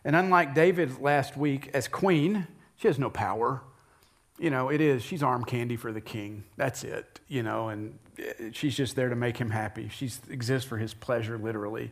and 0.04 0.14
unlike 0.14 0.54
David 0.54 1.00
last 1.00 1.36
week 1.36 1.68
as 1.74 1.88
queen, 1.88 2.46
she 2.76 2.86
has 2.86 2.96
no 2.96 3.10
power. 3.10 3.62
You 4.38 4.50
know, 4.50 4.68
it 4.68 4.80
is, 4.80 5.02
she's 5.02 5.24
arm 5.24 5.44
candy 5.44 5.74
for 5.74 5.90
the 5.90 6.00
king. 6.00 6.44
That's 6.56 6.84
it, 6.84 7.18
you 7.26 7.42
know, 7.42 7.70
and 7.70 7.98
she's 8.52 8.76
just 8.76 8.94
there 8.94 9.08
to 9.08 9.16
make 9.16 9.36
him 9.36 9.50
happy. 9.50 9.88
She 9.88 10.12
exists 10.30 10.68
for 10.68 10.78
his 10.78 10.94
pleasure, 10.94 11.36
literally. 11.36 11.90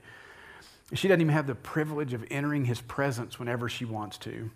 She 0.92 1.08
doesn't 1.08 1.20
even 1.20 1.32
have 1.32 1.46
the 1.46 1.54
privilege 1.54 2.12
of 2.12 2.24
entering 2.30 2.66
his 2.66 2.80
presence 2.80 3.38
whenever 3.38 3.68
she 3.68 3.84
wants 3.84 4.18
to. 4.18 4.50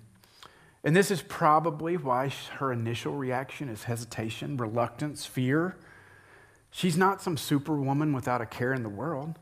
And 0.85 0.97
this 0.97 1.11
is 1.11 1.23
probably 1.23 1.97
why 1.97 2.33
her 2.55 2.73
initial 2.73 3.14
reaction 3.14 3.69
is 3.69 3.85
hesitation, 3.85 4.57
reluctance, 4.57 5.27
fear. 5.27 5.77
She's 6.71 6.97
not 6.97 7.21
some 7.21 7.37
superwoman 7.37 8.12
without 8.12 8.40
a 8.40 8.47
care 8.47 8.73
in 8.73 8.83
the 8.83 8.88
world. 8.88 9.38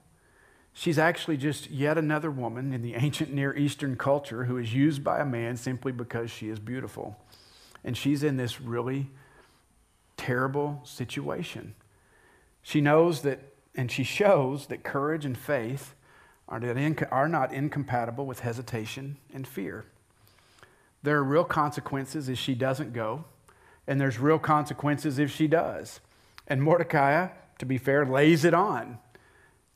She's 0.73 0.99
actually 0.99 1.37
just 1.37 1.71
yet 1.71 1.99
another 1.99 2.31
woman 2.31 2.73
in 2.73 2.83
the 2.83 2.95
ancient 2.95 3.33
Near 3.33 3.55
Eastern 3.57 3.97
culture 3.97 4.45
who 4.45 4.57
is 4.57 4.75
used 4.75 5.05
by 5.05 5.21
a 5.21 5.27
man 5.27 5.57
simply 5.57 5.93
because 5.93 6.31
she 6.31 6.49
is 6.49 6.59
beautiful. 6.59 7.21
And 7.85 7.97
she's 7.97 8.23
in 8.23 8.37
this 8.37 8.61
really 8.61 9.11
terrible 10.17 10.81
situation. 10.85 11.75
She 12.63 12.81
knows 12.81 13.23
that, 13.23 13.41
and 13.75 13.91
she 13.91 14.05
shows 14.05 14.67
that 14.67 14.83
courage 14.83 15.25
and 15.25 15.37
faith 15.37 15.95
are 16.49 17.29
not, 17.29 17.53
incompatible 17.53 18.27
with 18.27 18.41
hesitation 18.41 19.17
and 19.33 19.47
fear. 19.47 19.85
There 21.03 21.17
are 21.17 21.25
real 21.25 21.45
consequences 21.45 22.29
if 22.29 22.39
she 22.39 22.55
doesn't 22.55 22.93
go, 22.93 23.25
and 23.87 24.01
there's 24.01 24.19
real 24.19 24.39
consequences 24.39 25.19
if 25.19 25.31
she 25.31 25.47
does. 25.47 26.01
And 26.47 26.63
Mordecai, 26.63 27.29
to 27.59 27.67
be 27.67 27.79
fair, 27.79 28.05
lays 28.05 28.45
it 28.45 28.55
on 28.55 28.99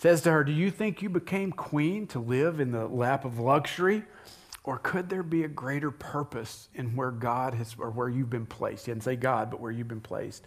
says 0.03 0.21
to 0.23 0.33
her, 0.33 0.43
Do 0.43 0.51
you 0.51 0.69
think 0.69 1.01
you 1.01 1.09
became 1.09 1.53
queen 1.53 2.09
to 2.09 2.19
live 2.19 2.59
in 2.59 2.73
the 2.73 2.89
lap 2.89 3.25
of 3.25 3.39
luxury? 3.39 4.03
Or 4.65 4.79
could 4.79 5.09
there 5.09 5.23
be 5.23 5.45
a 5.45 5.49
greater 5.49 5.93
purpose 5.93 6.69
in 6.75 6.97
where 6.97 7.13
God 7.13 7.55
has, 7.55 7.77
or 7.79 7.91
where 7.91 8.09
you've 8.09 8.29
been 8.29 8.47
placed? 8.47 8.87
He 8.87 8.91
didn't 8.91 9.05
say 9.05 9.15
God, 9.15 9.49
but 9.49 9.61
where 9.61 9.71
you've 9.71 9.87
been 9.87 10.01
placed. 10.01 10.45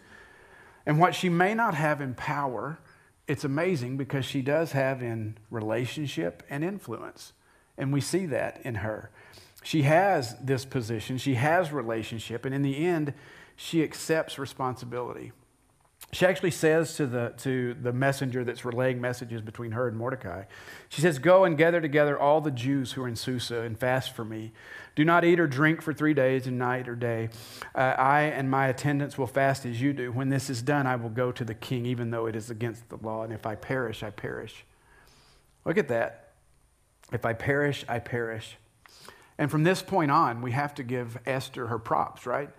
And 0.85 0.99
what 0.99 1.15
she 1.15 1.29
may 1.29 1.53
not 1.53 1.73
have 1.73 2.01
in 2.01 2.15
power, 2.15 2.79
it's 3.27 3.43
amazing 3.43 3.97
because 3.97 4.25
she 4.25 4.41
does 4.41 4.71
have 4.73 5.01
in 5.01 5.38
relationship 5.49 6.43
and 6.49 6.63
influence. 6.63 7.33
And 7.77 7.91
we 7.91 8.01
see 8.01 8.25
that 8.27 8.61
in 8.63 8.75
her. 8.75 9.09
She 9.63 9.81
has 9.83 10.35
this 10.39 10.63
position, 10.63 11.17
she 11.17 11.35
has 11.35 11.71
relationship, 11.71 12.45
and 12.45 12.53
in 12.53 12.61
the 12.61 12.85
end, 12.85 13.13
she 13.55 13.81
accepts 13.83 14.38
responsibility 14.38 15.31
she 16.11 16.25
actually 16.25 16.51
says 16.51 16.95
to 16.95 17.07
the, 17.07 17.33
to 17.39 17.73
the 17.73 17.91
messenger 17.91 18.43
that's 18.43 18.63
relaying 18.63 19.01
messages 19.01 19.41
between 19.41 19.71
her 19.71 19.87
and 19.87 19.97
Mordecai, 19.97 20.43
she 20.87 21.01
says, 21.01 21.19
Go 21.19 21.43
and 21.43 21.57
gather 21.57 21.81
together 21.81 22.17
all 22.17 22.41
the 22.41 22.51
Jews 22.51 22.93
who 22.93 23.03
are 23.03 23.07
in 23.07 23.15
Susa 23.15 23.61
and 23.61 23.77
fast 23.77 24.15
for 24.15 24.23
me. 24.23 24.53
Do 24.95 25.03
not 25.03 25.25
eat 25.25 25.39
or 25.39 25.47
drink 25.47 25.81
for 25.81 25.93
three 25.93 26.13
days 26.13 26.47
and 26.47 26.57
night 26.57 26.87
or 26.87 26.95
day. 26.95 27.29
Uh, 27.73 27.95
I 27.97 28.21
and 28.21 28.49
my 28.49 28.67
attendants 28.67 29.17
will 29.17 29.27
fast 29.27 29.65
as 29.65 29.81
you 29.81 29.91
do. 29.91 30.11
When 30.11 30.29
this 30.29 30.49
is 30.49 30.61
done, 30.61 30.87
I 30.87 30.95
will 30.95 31.09
go 31.09 31.33
to 31.33 31.43
the 31.43 31.53
king, 31.53 31.85
even 31.85 32.11
though 32.11 32.27
it 32.27 32.35
is 32.35 32.49
against 32.49 32.87
the 32.87 32.97
law. 32.97 33.23
And 33.23 33.33
if 33.33 33.45
I 33.45 33.55
perish, 33.55 34.03
I 34.03 34.09
perish. 34.09 34.63
Look 35.65 35.77
at 35.77 35.89
that. 35.89 36.33
If 37.11 37.25
I 37.25 37.33
perish, 37.33 37.83
I 37.89 37.99
perish. 37.99 38.57
And 39.37 39.51
from 39.51 39.63
this 39.63 39.81
point 39.81 40.11
on, 40.11 40.41
we 40.41 40.51
have 40.51 40.73
to 40.75 40.83
give 40.83 41.17
Esther 41.25 41.67
her 41.67 41.77
props, 41.77 42.25
right? 42.25 42.49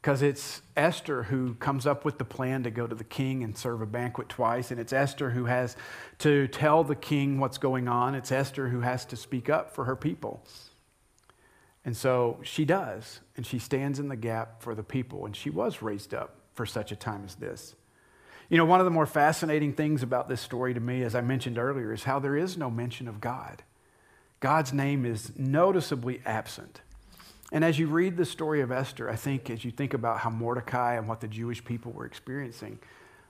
Because 0.00 0.22
it's 0.22 0.62
Esther 0.76 1.24
who 1.24 1.54
comes 1.54 1.86
up 1.86 2.04
with 2.04 2.18
the 2.18 2.24
plan 2.24 2.62
to 2.62 2.70
go 2.70 2.86
to 2.86 2.94
the 2.94 3.04
king 3.04 3.42
and 3.42 3.56
serve 3.56 3.82
a 3.82 3.86
banquet 3.86 4.28
twice. 4.28 4.70
And 4.70 4.78
it's 4.78 4.92
Esther 4.92 5.30
who 5.30 5.46
has 5.46 5.76
to 6.18 6.46
tell 6.48 6.84
the 6.84 6.94
king 6.94 7.40
what's 7.40 7.58
going 7.58 7.88
on. 7.88 8.14
It's 8.14 8.30
Esther 8.30 8.68
who 8.68 8.80
has 8.80 9.04
to 9.06 9.16
speak 9.16 9.50
up 9.50 9.74
for 9.74 9.84
her 9.84 9.96
people. 9.96 10.44
And 11.84 11.96
so 11.96 12.38
she 12.42 12.64
does, 12.64 13.20
and 13.36 13.46
she 13.46 13.58
stands 13.58 13.98
in 13.98 14.08
the 14.08 14.16
gap 14.16 14.62
for 14.62 14.74
the 14.74 14.82
people. 14.82 15.26
And 15.26 15.34
she 15.34 15.50
was 15.50 15.82
raised 15.82 16.14
up 16.14 16.36
for 16.54 16.64
such 16.64 16.92
a 16.92 16.96
time 16.96 17.22
as 17.24 17.34
this. 17.36 17.74
You 18.48 18.56
know, 18.56 18.64
one 18.64 18.80
of 18.80 18.84
the 18.84 18.90
more 18.90 19.06
fascinating 19.06 19.72
things 19.72 20.02
about 20.02 20.28
this 20.28 20.40
story 20.40 20.74
to 20.74 20.80
me, 20.80 21.02
as 21.02 21.14
I 21.14 21.22
mentioned 21.22 21.58
earlier, 21.58 21.92
is 21.92 22.04
how 22.04 22.18
there 22.18 22.36
is 22.36 22.56
no 22.56 22.70
mention 22.70 23.08
of 23.08 23.20
God. 23.20 23.62
God's 24.40 24.72
name 24.72 25.04
is 25.04 25.32
noticeably 25.36 26.22
absent. 26.24 26.80
And 27.50 27.64
as 27.64 27.78
you 27.78 27.86
read 27.86 28.16
the 28.16 28.24
story 28.24 28.60
of 28.60 28.70
Esther, 28.70 29.08
I 29.08 29.16
think 29.16 29.48
as 29.48 29.64
you 29.64 29.70
think 29.70 29.94
about 29.94 30.18
how 30.18 30.30
Mordecai 30.30 30.96
and 30.96 31.08
what 31.08 31.20
the 31.20 31.28
Jewish 31.28 31.64
people 31.64 31.92
were 31.92 32.04
experiencing, 32.04 32.78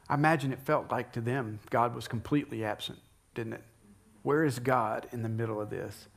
I 0.09 0.15
imagine 0.15 0.53
it 0.53 0.61
felt 0.61 0.91
like 0.91 1.13
to 1.13 1.21
them 1.21 1.61
God 1.71 1.95
was 1.95 2.09
completely 2.09 2.65
absent, 2.65 2.99
didn't 3.35 3.53
it? 3.55 3.63
Where 4.23 4.45
is 4.45 4.59
God 4.59 5.07
in 5.13 5.23
the 5.23 5.29
middle 5.29 5.61
of 5.61 5.71
this? 5.71 6.09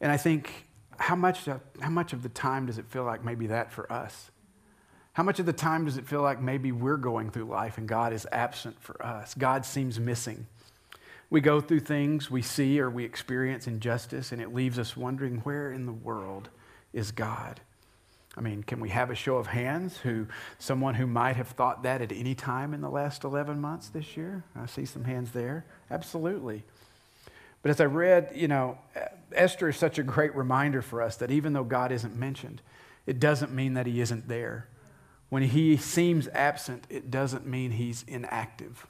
And 0.00 0.10
I 0.10 0.16
think 0.16 0.66
how 0.98 1.16
much, 1.16 1.44
how 1.44 1.90
much 1.90 2.14
of 2.14 2.22
the 2.22 2.28
time 2.30 2.66
does 2.66 2.78
it 2.78 2.86
feel 2.86 3.04
like 3.04 3.22
maybe 3.22 3.48
that 3.48 3.70
for 3.70 3.90
us? 3.92 4.30
How 5.12 5.22
much 5.22 5.38
of 5.38 5.46
the 5.46 5.52
time 5.52 5.84
does 5.84 5.96
it 5.96 6.06
feel 6.06 6.22
like 6.22 6.40
maybe 6.40 6.72
we're 6.72 6.96
going 6.96 7.30
through 7.30 7.44
life 7.44 7.78
and 7.78 7.88
God 7.88 8.12
is 8.12 8.26
absent 8.32 8.80
for 8.80 9.02
us? 9.04 9.34
God 9.34 9.64
seems 9.64 10.00
missing. 10.00 10.46
We 11.28 11.40
go 11.40 11.60
through 11.60 11.80
things, 11.80 12.30
we 12.30 12.42
see 12.42 12.78
or 12.80 12.88
we 12.88 13.04
experience 13.04 13.66
injustice, 13.66 14.30
and 14.30 14.40
it 14.40 14.54
leaves 14.54 14.78
us 14.78 14.96
wondering 14.96 15.38
where 15.38 15.72
in 15.72 15.86
the 15.86 15.92
world 15.92 16.50
is 16.92 17.12
God. 17.12 17.60
I 18.36 18.42
mean, 18.42 18.62
can 18.62 18.80
we 18.80 18.90
have 18.90 19.10
a 19.10 19.14
show 19.14 19.36
of 19.36 19.46
hands 19.46 19.96
who 19.98 20.26
someone 20.58 20.94
who 20.94 21.06
might 21.06 21.36
have 21.36 21.48
thought 21.48 21.82
that 21.84 22.02
at 22.02 22.12
any 22.12 22.34
time 22.34 22.74
in 22.74 22.82
the 22.82 22.90
last 22.90 23.24
11 23.24 23.60
months 23.60 23.88
this 23.88 24.16
year? 24.16 24.44
I 24.54 24.66
see 24.66 24.84
some 24.84 25.04
hands 25.04 25.30
there. 25.30 25.64
Absolutely. 25.90 26.62
But 27.62 27.70
as 27.70 27.80
I 27.80 27.86
read, 27.86 28.32
you 28.34 28.46
know, 28.46 28.78
Esther 29.32 29.70
is 29.70 29.76
such 29.76 29.98
a 29.98 30.02
great 30.02 30.34
reminder 30.36 30.82
for 30.82 31.00
us 31.00 31.16
that 31.16 31.30
even 31.30 31.54
though 31.54 31.64
God 31.64 31.90
isn't 31.92 32.14
mentioned, 32.14 32.60
it 33.06 33.18
doesn't 33.18 33.52
mean 33.52 33.74
that 33.74 33.86
he 33.86 34.00
isn't 34.00 34.28
there. 34.28 34.68
When 35.30 35.42
he 35.42 35.76
seems 35.76 36.28
absent, 36.28 36.86
it 36.90 37.10
doesn't 37.10 37.46
mean 37.46 37.72
he's 37.72 38.04
inactive, 38.06 38.86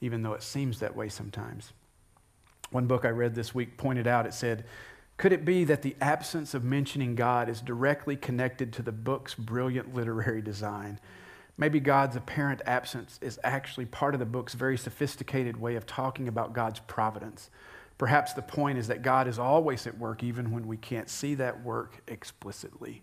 even 0.00 0.22
though 0.22 0.32
it 0.32 0.42
seems 0.42 0.80
that 0.80 0.96
way 0.96 1.08
sometimes. 1.08 1.72
One 2.70 2.86
book 2.86 3.04
I 3.04 3.10
read 3.10 3.34
this 3.34 3.54
week 3.54 3.76
pointed 3.76 4.06
out 4.06 4.26
it 4.26 4.34
said, 4.34 4.64
Could 5.20 5.34
it 5.34 5.44
be 5.44 5.64
that 5.64 5.82
the 5.82 5.96
absence 6.00 6.54
of 6.54 6.64
mentioning 6.64 7.14
God 7.14 7.50
is 7.50 7.60
directly 7.60 8.16
connected 8.16 8.72
to 8.72 8.82
the 8.82 8.90
book's 8.90 9.34
brilliant 9.34 9.94
literary 9.94 10.40
design? 10.40 10.98
Maybe 11.58 11.78
God's 11.78 12.16
apparent 12.16 12.62
absence 12.64 13.18
is 13.20 13.38
actually 13.44 13.84
part 13.84 14.14
of 14.14 14.18
the 14.18 14.24
book's 14.24 14.54
very 14.54 14.78
sophisticated 14.78 15.60
way 15.60 15.74
of 15.76 15.84
talking 15.84 16.26
about 16.26 16.54
God's 16.54 16.80
providence. 16.80 17.50
Perhaps 17.98 18.32
the 18.32 18.40
point 18.40 18.78
is 18.78 18.88
that 18.88 19.02
God 19.02 19.28
is 19.28 19.38
always 19.38 19.86
at 19.86 19.98
work, 19.98 20.22
even 20.22 20.52
when 20.52 20.66
we 20.66 20.78
can't 20.78 21.10
see 21.10 21.34
that 21.34 21.62
work 21.62 22.00
explicitly. 22.08 23.02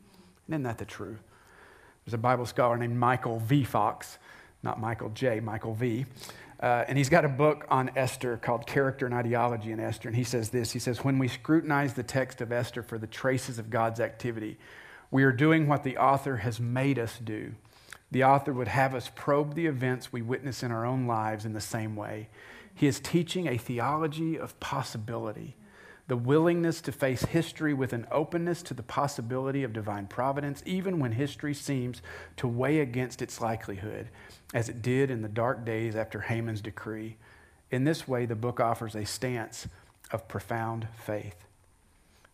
Isn't 0.49 0.63
that 0.63 0.79
the 0.79 0.85
truth? 0.85 1.21
There's 2.03 2.15
a 2.15 2.17
Bible 2.17 2.47
scholar 2.47 2.77
named 2.77 2.97
Michael 2.97 3.37
V. 3.37 3.63
Fox, 3.63 4.17
not 4.63 4.79
Michael 4.79 5.11
J., 5.11 5.39
Michael 5.39 5.75
V. 5.75 6.07
Uh, 6.59 6.85
and 6.87 6.97
he's 6.97 7.09
got 7.09 7.23
a 7.23 7.29
book 7.29 7.65
on 7.69 7.91
Esther 7.95 8.37
called 8.37 8.65
Character 8.65 9.05
and 9.05 9.13
Ideology 9.13 9.71
in 9.71 9.79
Esther. 9.79 10.09
And 10.09 10.15
he 10.15 10.23
says 10.23 10.49
this 10.49 10.71
He 10.71 10.79
says, 10.79 11.03
When 11.03 11.19
we 11.19 11.27
scrutinize 11.27 11.93
the 11.93 12.03
text 12.03 12.41
of 12.41 12.51
Esther 12.51 12.81
for 12.81 12.97
the 12.97 13.07
traces 13.07 13.59
of 13.59 13.69
God's 13.69 13.99
activity, 13.99 14.57
we 15.11 15.23
are 15.23 15.31
doing 15.31 15.67
what 15.67 15.83
the 15.83 15.97
author 15.97 16.37
has 16.37 16.59
made 16.59 16.99
us 16.99 17.19
do. 17.23 17.53
The 18.11 18.23
author 18.23 18.53
would 18.53 18.69
have 18.69 18.95
us 18.95 19.11
probe 19.15 19.53
the 19.53 19.67
events 19.67 20.11
we 20.11 20.21
witness 20.21 20.63
in 20.63 20.71
our 20.71 20.85
own 20.85 21.07
lives 21.07 21.45
in 21.45 21.53
the 21.53 21.61
same 21.61 21.95
way. 21.95 22.29
He 22.73 22.87
is 22.87 22.99
teaching 22.99 23.47
a 23.47 23.57
theology 23.57 24.37
of 24.37 24.59
possibility, 24.59 25.55
the 26.07 26.17
willingness 26.17 26.79
to 26.81 26.91
face 26.91 27.23
history 27.23 27.73
with 27.73 27.91
an 27.91 28.07
openness 28.11 28.61
to 28.63 28.73
the 28.73 28.83
possibility 28.83 29.63
of 29.63 29.73
divine 29.73 30.07
providence, 30.07 30.63
even 30.65 30.99
when 30.99 31.11
history 31.11 31.53
seems 31.53 32.01
to 32.37 32.47
weigh 32.47 32.79
against 32.79 33.21
its 33.21 33.41
likelihood, 33.41 34.07
as 34.53 34.69
it 34.69 34.81
did 34.81 35.11
in 35.11 35.21
the 35.21 35.27
dark 35.27 35.65
days 35.65 35.95
after 35.95 36.21
Haman's 36.21 36.61
decree. 36.61 37.17
In 37.71 37.83
this 37.83 38.07
way, 38.07 38.25
the 38.25 38.35
book 38.35 38.59
offers 38.59 38.95
a 38.95 39.05
stance 39.05 39.67
of 40.11 40.27
profound 40.29 40.87
faith. 41.05 41.45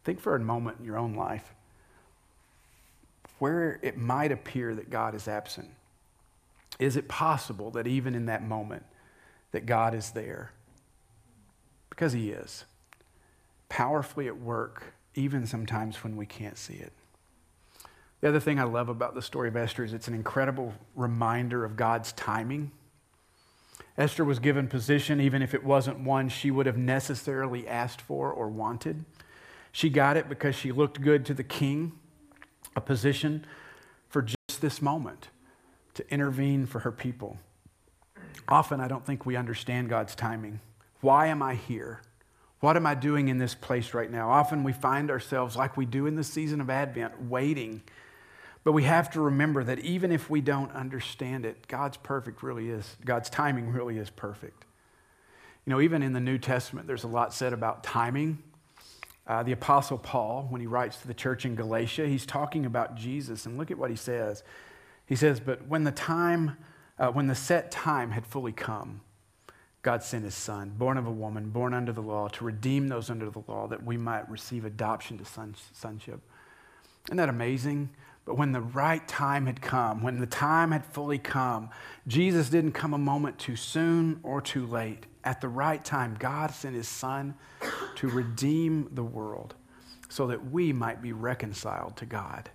Think 0.03 0.19
for 0.19 0.35
a 0.35 0.39
moment 0.39 0.77
in 0.79 0.85
your 0.85 0.97
own 0.97 1.15
life 1.15 1.53
where 3.39 3.79
it 3.81 3.97
might 3.97 4.31
appear 4.31 4.73
that 4.75 4.89
God 4.89 5.15
is 5.15 5.27
absent? 5.27 5.69
Is 6.79 6.95
it 6.95 7.07
possible 7.07 7.71
that 7.71 7.87
even 7.87 8.15
in 8.15 8.27
that 8.27 8.41
moment 8.41 8.85
that 9.51 9.65
God 9.65 9.93
is 9.93 10.11
there? 10.11 10.51
Because 11.89 12.13
he 12.13 12.29
is. 12.29 12.63
Powerfully 13.73 14.27
at 14.27 14.37
work, 14.37 14.93
even 15.15 15.47
sometimes 15.47 16.03
when 16.03 16.15
we 16.15 16.27
can't 16.27 16.59
see 16.59 16.75
it. 16.75 16.93
The 18.21 18.29
other 18.29 18.39
thing 18.39 18.59
I 18.59 18.65
love 18.65 18.87
about 18.87 19.15
the 19.15 19.21
story 19.23 19.47
of 19.47 19.55
Esther 19.55 19.83
is 19.83 19.93
it's 19.93 20.07
an 20.07 20.13
incredible 20.13 20.75
reminder 20.95 21.65
of 21.65 21.75
God's 21.75 22.11
timing. 22.11 22.69
Esther 23.97 24.23
was 24.23 24.37
given 24.37 24.67
position, 24.67 25.19
even 25.19 25.41
if 25.41 25.55
it 25.55 25.63
wasn't 25.63 26.01
one 26.01 26.29
she 26.29 26.51
would 26.51 26.67
have 26.67 26.77
necessarily 26.77 27.67
asked 27.67 27.99
for 27.99 28.31
or 28.31 28.47
wanted. 28.47 29.05
She 29.71 29.89
got 29.89 30.17
it 30.17 30.29
because 30.29 30.53
she 30.53 30.71
looked 30.71 31.01
good 31.01 31.25
to 31.25 31.33
the 31.33 31.43
king 31.43 31.93
a 32.75 32.81
position 32.81 33.43
for 34.07 34.21
just 34.21 34.61
this 34.61 34.83
moment 34.83 35.29
to 35.95 36.07
intervene 36.13 36.67
for 36.67 36.81
her 36.81 36.91
people. 36.91 37.39
Often, 38.47 38.81
I 38.81 38.87
don't 38.87 39.03
think 39.03 39.25
we 39.25 39.35
understand 39.35 39.89
God's 39.89 40.13
timing. 40.13 40.59
Why 41.01 41.25
am 41.25 41.41
I 41.41 41.55
here? 41.55 42.01
What 42.63 42.77
am 42.77 42.85
I 42.85 42.95
doing 42.95 43.27
in 43.27 43.39
this 43.39 43.53
place 43.53 43.93
right 43.93 44.09
now? 44.09 44.29
Often 44.29 44.63
we 44.63 44.71
find 44.71 45.11
ourselves, 45.11 45.57
like 45.57 45.75
we 45.75 45.85
do 45.85 46.05
in 46.05 46.15
the 46.15 46.23
season 46.23 46.61
of 46.61 46.69
Advent, 46.69 47.23
waiting. 47.23 47.81
But 48.63 48.71
we 48.71 48.83
have 48.83 49.09
to 49.11 49.19
remember 49.19 49.65
that 49.65 49.79
even 49.79 50.13
if 50.13 50.29
we 50.29 50.39
don't 50.39 50.71
understand 50.71 51.45
it, 51.45 51.67
God's 51.67 51.97
perfect 51.97 52.41
really 52.41 52.69
is, 52.69 52.95
God's 53.03 53.29
timing 53.29 53.73
really 53.73 53.97
is 53.97 54.09
perfect. 54.09 54.63
You 55.65 55.71
know, 55.71 55.81
even 55.81 56.01
in 56.01 56.13
the 56.13 56.21
New 56.21 56.37
Testament, 56.37 56.87
there's 56.87 57.03
a 57.03 57.09
lot 57.09 57.33
said 57.33 57.51
about 57.51 57.83
timing 57.83 58.41
uh, 59.27 59.43
the 59.43 59.51
Apostle 59.51 59.97
Paul, 59.97 60.47
when 60.49 60.61
he 60.61 60.67
writes 60.67 60.97
to 60.97 61.07
the 61.07 61.13
church 61.13 61.45
in 61.45 61.55
Galatia, 61.55 62.07
he's 62.07 62.25
talking 62.25 62.65
about 62.65 62.95
Jesus. 62.95 63.45
And 63.45 63.57
look 63.57 63.71
at 63.71 63.77
what 63.77 63.89
he 63.89 63.95
says. 63.97 64.41
He 65.05 65.17
says, 65.17 65.41
But 65.41 65.67
when 65.67 65.83
the 65.83 65.91
time, 65.91 66.57
uh, 66.97 67.09
when 67.09 67.27
the 67.27 67.35
set 67.35 67.71
time 67.71 68.11
had 68.11 68.25
fully 68.25 68.53
come, 68.53 69.01
God 69.83 70.01
sent 70.01 70.23
his 70.23 70.33
son, 70.33 70.73
born 70.77 70.97
of 70.97 71.05
a 71.05 71.11
woman, 71.11 71.49
born 71.49 71.73
under 71.73 71.91
the 71.91 72.01
law, 72.01 72.29
to 72.29 72.45
redeem 72.45 72.87
those 72.87 73.09
under 73.09 73.29
the 73.29 73.43
law, 73.47 73.67
that 73.67 73.85
we 73.85 73.97
might 73.97 74.29
receive 74.29 74.63
adoption 74.63 75.17
to 75.17 75.25
son, 75.25 75.55
sonship. 75.73 76.21
Isn't 77.07 77.17
that 77.17 77.27
amazing? 77.27 77.89
But 78.25 78.37
when 78.37 78.53
the 78.53 78.61
right 78.61 79.05
time 79.05 79.45
had 79.45 79.61
come, 79.61 80.01
when 80.01 80.19
the 80.19 80.25
time 80.25 80.71
had 80.71 80.85
fully 80.85 81.17
come, 81.17 81.69
Jesus 82.07 82.49
didn't 82.49 82.71
come 82.71 82.93
a 82.93 82.97
moment 82.97 83.37
too 83.37 83.57
soon 83.57 84.21
or 84.23 84.39
too 84.39 84.65
late. 84.65 85.05
At 85.25 85.41
the 85.41 85.49
right 85.49 85.83
time, 85.83 86.15
God 86.17 86.51
sent 86.51 86.75
his 86.75 86.87
son 86.87 87.35
to 87.95 88.07
redeem 88.07 88.87
the 88.93 89.03
world 89.03 89.55
so 90.07 90.27
that 90.27 90.49
we 90.49 90.71
might 90.71 91.01
be 91.01 91.11
reconciled 91.11 91.97
to 91.97 92.05
God. 92.05 92.49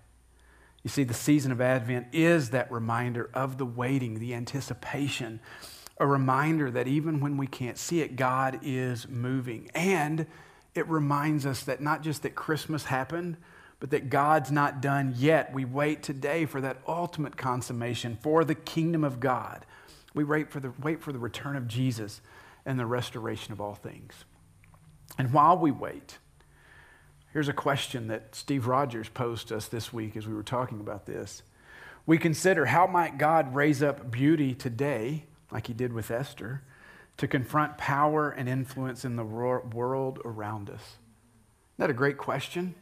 You 0.83 0.89
see, 0.89 1.05
the 1.05 1.13
season 1.13 1.53
of 1.53 1.61
Advent 1.61 2.07
is 2.13 2.51
that 2.51 2.73
reminder 2.73 3.29
of 3.35 3.59
the 3.59 3.67
waiting, 3.67 4.19
the 4.19 4.33
anticipation, 4.33 5.41
a 6.01 6.07
reminder 6.07 6.71
that 6.71 6.87
even 6.87 7.21
when 7.21 7.37
we 7.37 7.47
can't 7.47 7.79
see 7.79 8.01
it, 8.01 8.17
God 8.17 8.61
is 8.63 9.09
moving. 9.09 9.71
And 9.75 10.27
it 10.75 10.89
reminds 10.89 11.45
us 11.45 11.63
that 11.65 11.81
not 11.81 12.03
just 12.03 12.23
that 12.23 12.35
Christmas 12.35 12.85
happened, 12.85 13.37
but 13.81 13.91
that 13.91 14.11
God's 14.11 14.51
not 14.51 14.81
done 14.81 15.15
yet. 15.17 15.53
We 15.53 15.65
wait 15.65 16.03
today 16.03 16.47
for 16.47 16.61
that 16.61 16.79
ultimate 16.87 17.37
consummation 17.37 18.19
for 18.21 18.45
the 18.45 18.55
kingdom 18.55 19.05
of 19.05 19.21
God. 19.21 19.65
We 20.15 20.25
wait 20.25 20.51
for 20.51 20.61
the, 20.61 20.73
wait 20.81 21.03
for 21.03 21.13
the 21.13 21.19
return 21.19 21.57
of 21.57 21.69
Jesus 21.69 22.21
and 22.67 22.79
the 22.79 22.87
restoration 22.87 23.53
of 23.53 23.61
all 23.61 23.75
things. 23.75 24.25
And 25.17 25.33
while 25.33 25.57
we 25.57 25.71
wait, 25.71 26.19
here's 27.33 27.49
a 27.49 27.53
question 27.53 28.09
that 28.09 28.35
Steve 28.35 28.67
Rogers 28.67 29.09
posed 29.09 29.49
to 29.49 29.57
us 29.57 29.69
this 29.69 29.93
week 29.93 30.17
as 30.17 30.27
we 30.27 30.35
were 30.35 30.43
talking 30.43 30.81
about 30.81 31.07
this. 31.07 31.43
We 32.05 32.19
consider 32.19 32.67
how 32.67 32.87
might 32.87 33.19
God 33.19 33.55
raise 33.55 33.83
up 33.83 34.11
beauty 34.11 34.55
today, 34.55 35.25
like 35.51 35.67
he 35.67 35.73
did 35.73 35.93
with 35.93 36.11
Esther, 36.11 36.63
to 37.17 37.27
confront 37.27 37.79
power 37.79 38.31
and 38.31 38.49
influence 38.49 39.05
in 39.05 39.17
the 39.17 39.25
world 39.25 40.21
around 40.25 40.71
us? 40.71 40.81
Isn't 40.81 41.79
that 41.79 41.91
a 41.91 41.95
great 41.95 42.19
question? 42.19 42.75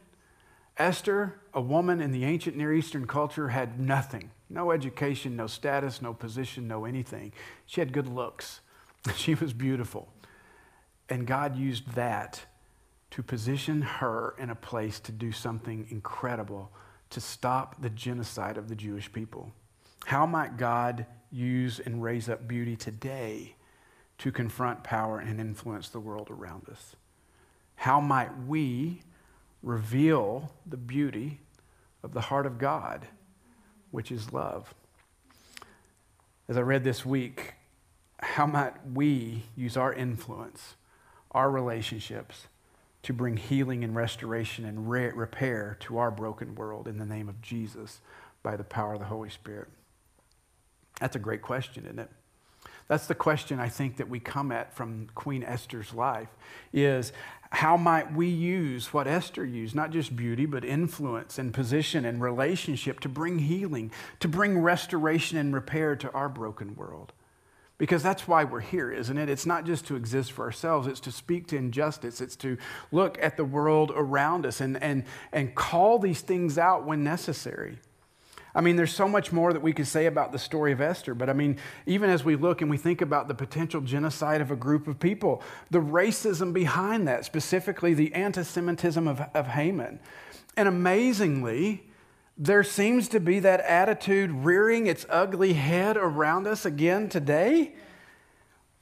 Esther, 0.77 1.39
a 1.53 1.61
woman 1.61 2.01
in 2.01 2.11
the 2.11 2.23
ancient 2.23 2.55
Near 2.55 2.73
Eastern 2.73 3.07
culture, 3.07 3.49
had 3.49 3.79
nothing 3.79 4.31
no 4.49 4.71
education, 4.71 5.35
no 5.35 5.47
status, 5.47 6.01
no 6.01 6.13
position, 6.13 6.67
no 6.67 6.85
anything. 6.85 7.33
She 7.65 7.81
had 7.81 7.91
good 7.91 8.07
looks, 8.07 8.61
she 9.15 9.35
was 9.35 9.53
beautiful. 9.53 10.07
And 11.09 11.25
God 11.25 11.55
used 11.57 11.93
that 11.93 12.45
to 13.11 13.23
position 13.23 13.81
her 13.81 14.35
in 14.37 14.49
a 14.49 14.55
place 14.55 14.99
to 15.01 15.11
do 15.11 15.31
something 15.31 15.87
incredible 15.89 16.71
to 17.09 17.21
stop 17.21 17.81
the 17.81 17.89
genocide 17.89 18.57
of 18.57 18.67
the 18.67 18.75
Jewish 18.75 19.11
people. 19.11 19.51
How 20.05 20.25
might 20.25 20.57
God 20.57 21.05
use 21.31 21.79
and 21.79 22.01
raise 22.01 22.29
up 22.29 22.47
beauty 22.47 22.75
today 22.75 23.55
to 24.19 24.31
confront 24.31 24.83
power 24.83 25.19
and 25.19 25.39
influence 25.39 25.89
the 25.89 25.99
world 25.99 26.29
around 26.29 26.69
us? 26.69 26.95
How 27.75 27.99
might 27.99 28.45
we 28.47 29.01
reveal 29.63 30.51
the 30.65 30.77
beauty 30.77 31.39
of 32.03 32.13
the 32.13 32.21
heart 32.21 32.45
of 32.45 32.57
God, 32.57 33.07
which 33.91 34.11
is 34.11 34.31
love. 34.33 34.73
As 36.47 36.57
I 36.57 36.61
read 36.61 36.83
this 36.83 37.05
week, 37.05 37.55
how 38.19 38.45
might 38.45 38.73
we 38.93 39.43
use 39.55 39.75
our 39.75 39.93
influence, 39.93 40.75
our 41.31 41.51
relationships, 41.51 42.47
to 43.03 43.13
bring 43.13 43.37
healing 43.37 43.83
and 43.83 43.95
restoration 43.95 44.65
and 44.65 44.89
re- 44.89 45.11
repair 45.11 45.77
to 45.81 45.97
our 45.97 46.11
broken 46.11 46.55
world 46.55 46.87
in 46.87 46.97
the 46.97 47.05
name 47.05 47.29
of 47.29 47.41
Jesus 47.41 48.01
by 48.43 48.55
the 48.55 48.63
power 48.63 48.93
of 48.93 48.99
the 48.99 49.05
Holy 49.05 49.29
Spirit? 49.29 49.67
That's 50.99 51.15
a 51.15 51.19
great 51.19 51.41
question, 51.41 51.85
isn't 51.85 51.99
it? 51.99 52.09
That's 52.87 53.07
the 53.07 53.15
question 53.15 53.59
I 53.59 53.69
think 53.69 53.97
that 53.97 54.09
we 54.09 54.19
come 54.19 54.51
at 54.51 54.73
from 54.73 55.07
Queen 55.13 55.43
Esther's 55.43 55.93
life 55.93 56.29
is 56.71 57.11
how 57.49 57.77
might 57.77 58.13
we 58.13 58.27
use 58.27 58.93
what 58.93 59.07
Esther 59.07 59.45
used, 59.45 59.75
not 59.75 59.91
just 59.91 60.15
beauty, 60.15 60.45
but 60.45 60.63
influence 60.63 61.37
and 61.37 61.53
position 61.53 62.05
and 62.05 62.21
relationship 62.21 62.99
to 63.01 63.09
bring 63.09 63.39
healing, 63.39 63.91
to 64.19 64.27
bring 64.27 64.59
restoration 64.59 65.37
and 65.37 65.53
repair 65.53 65.95
to 65.97 66.11
our 66.11 66.29
broken 66.29 66.75
world? 66.75 67.13
Because 67.77 68.01
that's 68.01 68.27
why 68.27 68.43
we're 68.43 68.59
here, 68.61 68.91
isn't 68.91 69.17
it? 69.17 69.29
It's 69.29 69.45
not 69.45 69.65
just 69.65 69.85
to 69.87 69.95
exist 69.95 70.31
for 70.31 70.45
ourselves, 70.45 70.87
it's 70.87 70.99
to 71.01 71.11
speak 71.11 71.47
to 71.47 71.57
injustice, 71.57 72.21
it's 72.21 72.35
to 72.37 72.57
look 72.91 73.21
at 73.21 73.37
the 73.37 73.45
world 73.45 73.91
around 73.95 74.45
us 74.45 74.61
and, 74.61 74.81
and, 74.81 75.03
and 75.31 75.53
call 75.53 75.99
these 75.99 76.21
things 76.21 76.57
out 76.57 76.85
when 76.85 77.03
necessary. 77.03 77.77
I 78.57 78.61
mean, 78.61 78.75
there's 78.75 78.91
so 78.91 79.07
much 79.07 79.31
more 79.31 79.53
that 79.53 79.61
we 79.61 79.71
could 79.71 79.85
say 79.85 80.07
about 80.07 80.31
the 80.31 80.39
story 80.39 80.71
of 80.71 80.81
Esther, 80.81 81.13
but 81.13 81.29
I 81.29 81.33
mean, 81.33 81.59
even 81.85 82.09
as 82.09 82.25
we 82.25 82.35
look 82.35 82.61
and 82.61 82.71
we 82.71 82.77
think 82.77 83.01
about 83.01 83.27
the 83.27 83.35
potential 83.35 83.81
genocide 83.81 84.41
of 84.41 84.49
a 84.49 84.55
group 84.55 84.87
of 84.87 84.99
people, 84.99 85.43
the 85.69 85.77
racism 85.77 86.53
behind 86.53 87.07
that, 87.07 87.23
specifically 87.23 87.93
the 87.93 88.11
anti 88.15 88.41
Semitism 88.41 89.07
of, 89.07 89.21
of 89.35 89.45
Haman. 89.45 89.99
And 90.55 90.67
amazingly, 90.67 91.87
there 92.35 92.63
seems 92.63 93.07
to 93.09 93.19
be 93.19 93.37
that 93.41 93.61
attitude 93.61 94.31
rearing 94.31 94.87
its 94.87 95.05
ugly 95.07 95.53
head 95.53 95.95
around 95.95 96.47
us 96.47 96.65
again 96.65 97.09
today. 97.09 97.75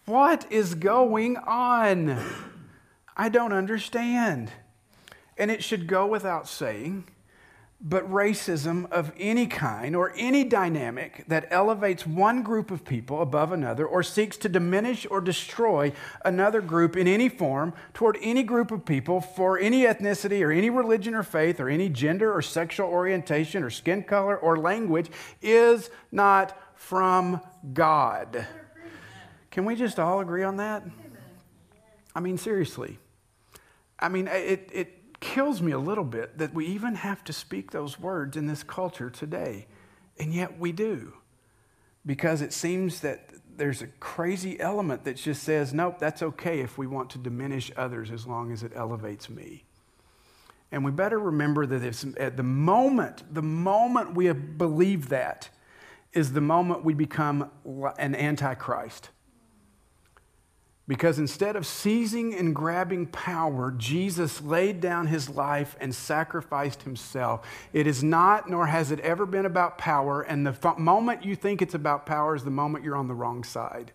What 0.05 0.49
is 0.49 0.73
going 0.75 1.35
on? 1.35 2.17
I 3.17 3.27
don't 3.27 3.51
understand. 3.51 4.53
And 5.37 5.51
it 5.51 5.65
should 5.65 5.85
go 5.85 6.07
without 6.07 6.47
saying 6.47 7.09
but 7.81 8.09
racism 8.09 8.89
of 8.91 9.11
any 9.19 9.45
kind 9.45 9.95
or 9.95 10.13
any 10.15 10.43
dynamic 10.43 11.25
that 11.27 11.45
elevates 11.51 12.07
one 12.07 12.41
group 12.41 12.71
of 12.71 12.85
people 12.85 13.21
above 13.21 13.51
another 13.51 13.85
or 13.85 14.01
seeks 14.01 14.37
to 14.37 14.49
diminish 14.49 15.05
or 15.11 15.19
destroy 15.19 15.91
another 16.23 16.61
group 16.61 16.95
in 16.95 17.07
any 17.07 17.27
form 17.27 17.73
toward 17.93 18.17
any 18.21 18.43
group 18.43 18.71
of 18.71 18.85
people 18.85 19.19
for 19.19 19.59
any 19.59 19.83
ethnicity 19.83 20.43
or 20.43 20.51
any 20.51 20.69
religion 20.69 21.13
or 21.13 21.23
faith 21.23 21.59
or 21.59 21.69
any 21.69 21.89
gender 21.89 22.33
or 22.33 22.41
sexual 22.41 22.87
orientation 22.87 23.61
or 23.61 23.69
skin 23.69 24.01
color 24.01 24.37
or 24.37 24.57
language 24.57 25.11
is 25.41 25.89
not 26.11 26.57
from 26.75 27.41
God. 27.73 28.47
Can 29.51 29.65
we 29.65 29.75
just 29.75 29.99
all 29.99 30.21
agree 30.21 30.43
on 30.43 30.57
that? 30.57 30.83
I 32.15 32.21
mean, 32.21 32.37
seriously. 32.37 32.99
I 33.99 34.07
mean, 34.07 34.27
it, 34.27 34.69
it 34.73 34.94
kills 35.19 35.61
me 35.61 35.71
a 35.71 35.79
little 35.79 36.03
bit 36.03 36.37
that 36.37 36.53
we 36.53 36.65
even 36.67 36.95
have 36.95 37.23
to 37.25 37.33
speak 37.33 37.71
those 37.71 37.99
words 37.99 38.37
in 38.37 38.47
this 38.47 38.63
culture 38.63 39.09
today. 39.09 39.67
And 40.19 40.33
yet 40.33 40.59
we 40.59 40.71
do. 40.71 41.13
Because 42.05 42.41
it 42.41 42.53
seems 42.53 43.01
that 43.01 43.29
there's 43.57 43.81
a 43.81 43.87
crazy 43.87 44.59
element 44.59 45.05
that 45.05 45.15
just 45.15 45.43
says, 45.43 45.73
nope, 45.73 45.97
that's 45.99 46.21
okay 46.21 46.59
if 46.59 46.77
we 46.77 46.87
want 46.87 47.09
to 47.11 47.17
diminish 47.17 47.71
others 47.75 48.11
as 48.11 48.27
long 48.27 48.51
as 48.51 48.63
it 48.63 48.71
elevates 48.75 49.29
me. 49.29 49.63
And 50.71 50.83
we 50.83 50.91
better 50.91 51.19
remember 51.19 51.65
that 51.65 52.15
at 52.17 52.37
the 52.37 52.43
moment, 52.43 53.23
the 53.33 53.41
moment 53.41 54.13
we 54.13 54.31
believe 54.31 55.09
that 55.09 55.49
is 56.13 56.33
the 56.33 56.41
moment 56.41 56.83
we 56.83 56.93
become 56.93 57.49
an 57.97 58.15
antichrist. 58.15 59.09
Because 60.87 61.17
instead 61.17 61.55
of 61.55 61.65
seizing 61.65 62.35
and 62.35 62.55
grabbing 62.55 63.07
power, 63.07 63.71
Jesus 63.71 64.41
laid 64.41 64.81
down 64.81 65.07
his 65.07 65.29
life 65.29 65.75
and 65.79 65.95
sacrificed 65.95 66.83
himself. 66.83 67.47
It 67.73 67.87
is 67.87 68.03
not, 68.03 68.49
nor 68.49 68.67
has 68.67 68.91
it 68.91 68.99
ever 68.99 69.25
been 69.25 69.47
about 69.47 69.79
power. 69.79 70.21
And 70.21 70.45
the 70.45 70.75
moment 70.77 71.25
you 71.25 71.35
think 71.35 71.63
it's 71.63 71.73
about 71.73 72.05
power 72.05 72.35
is 72.35 72.43
the 72.43 72.51
moment 72.51 72.83
you're 72.83 72.95
on 72.95 73.07
the 73.07 73.15
wrong 73.15 73.43
side. 73.43 73.93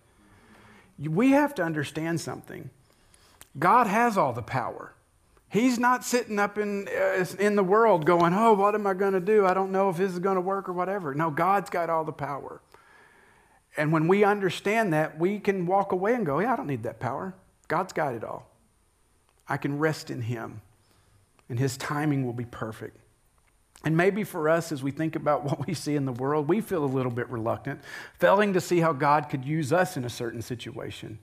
We 0.99 1.31
have 1.31 1.55
to 1.55 1.63
understand 1.63 2.19
something 2.19 2.69
God 3.57 3.87
has 3.87 4.17
all 4.17 4.33
the 4.33 4.41
power. 4.41 4.93
He's 5.49 5.77
not 5.77 6.05
sitting 6.05 6.39
up 6.39 6.57
in, 6.57 6.87
uh, 6.87 7.25
in 7.37 7.57
the 7.57 7.63
world 7.63 8.05
going, 8.05 8.33
Oh, 8.33 8.53
what 8.53 8.73
am 8.75 8.87
I 8.87 8.93
going 8.93 9.13
to 9.13 9.19
do? 9.19 9.45
I 9.45 9.53
don't 9.53 9.71
know 9.71 9.89
if 9.89 9.97
this 9.97 10.11
is 10.11 10.19
going 10.19 10.35
to 10.35 10.41
work 10.41 10.69
or 10.69 10.73
whatever. 10.73 11.13
No, 11.13 11.29
God's 11.29 11.69
got 11.69 11.89
all 11.89 12.05
the 12.05 12.13
power. 12.13 12.61
And 13.77 13.91
when 13.91 14.07
we 14.07 14.23
understand 14.23 14.93
that, 14.93 15.17
we 15.17 15.39
can 15.39 15.65
walk 15.65 15.91
away 15.91 16.13
and 16.13 16.25
go, 16.25 16.39
Yeah, 16.39 16.53
I 16.53 16.55
don't 16.55 16.67
need 16.67 16.83
that 16.83 16.99
power. 16.99 17.33
God's 17.67 17.93
got 17.93 18.13
it 18.13 18.23
all. 18.23 18.49
I 19.47 19.57
can 19.57 19.79
rest 19.79 20.09
in 20.09 20.21
Him, 20.21 20.61
and 21.49 21.57
His 21.57 21.77
timing 21.77 22.25
will 22.25 22.33
be 22.33 22.45
perfect. 22.45 22.97
And 23.83 23.97
maybe 23.97 24.23
for 24.23 24.47
us, 24.47 24.71
as 24.71 24.83
we 24.83 24.91
think 24.91 25.15
about 25.15 25.43
what 25.45 25.65
we 25.65 25.73
see 25.73 25.95
in 25.95 26.05
the 26.05 26.11
world, 26.11 26.47
we 26.47 26.61
feel 26.61 26.83
a 26.83 26.85
little 26.85 27.11
bit 27.11 27.29
reluctant, 27.29 27.81
failing 28.19 28.53
to 28.53 28.61
see 28.61 28.79
how 28.79 28.93
God 28.93 29.29
could 29.29 29.45
use 29.45 29.73
us 29.73 29.97
in 29.97 30.05
a 30.05 30.09
certain 30.09 30.41
situation. 30.41 31.19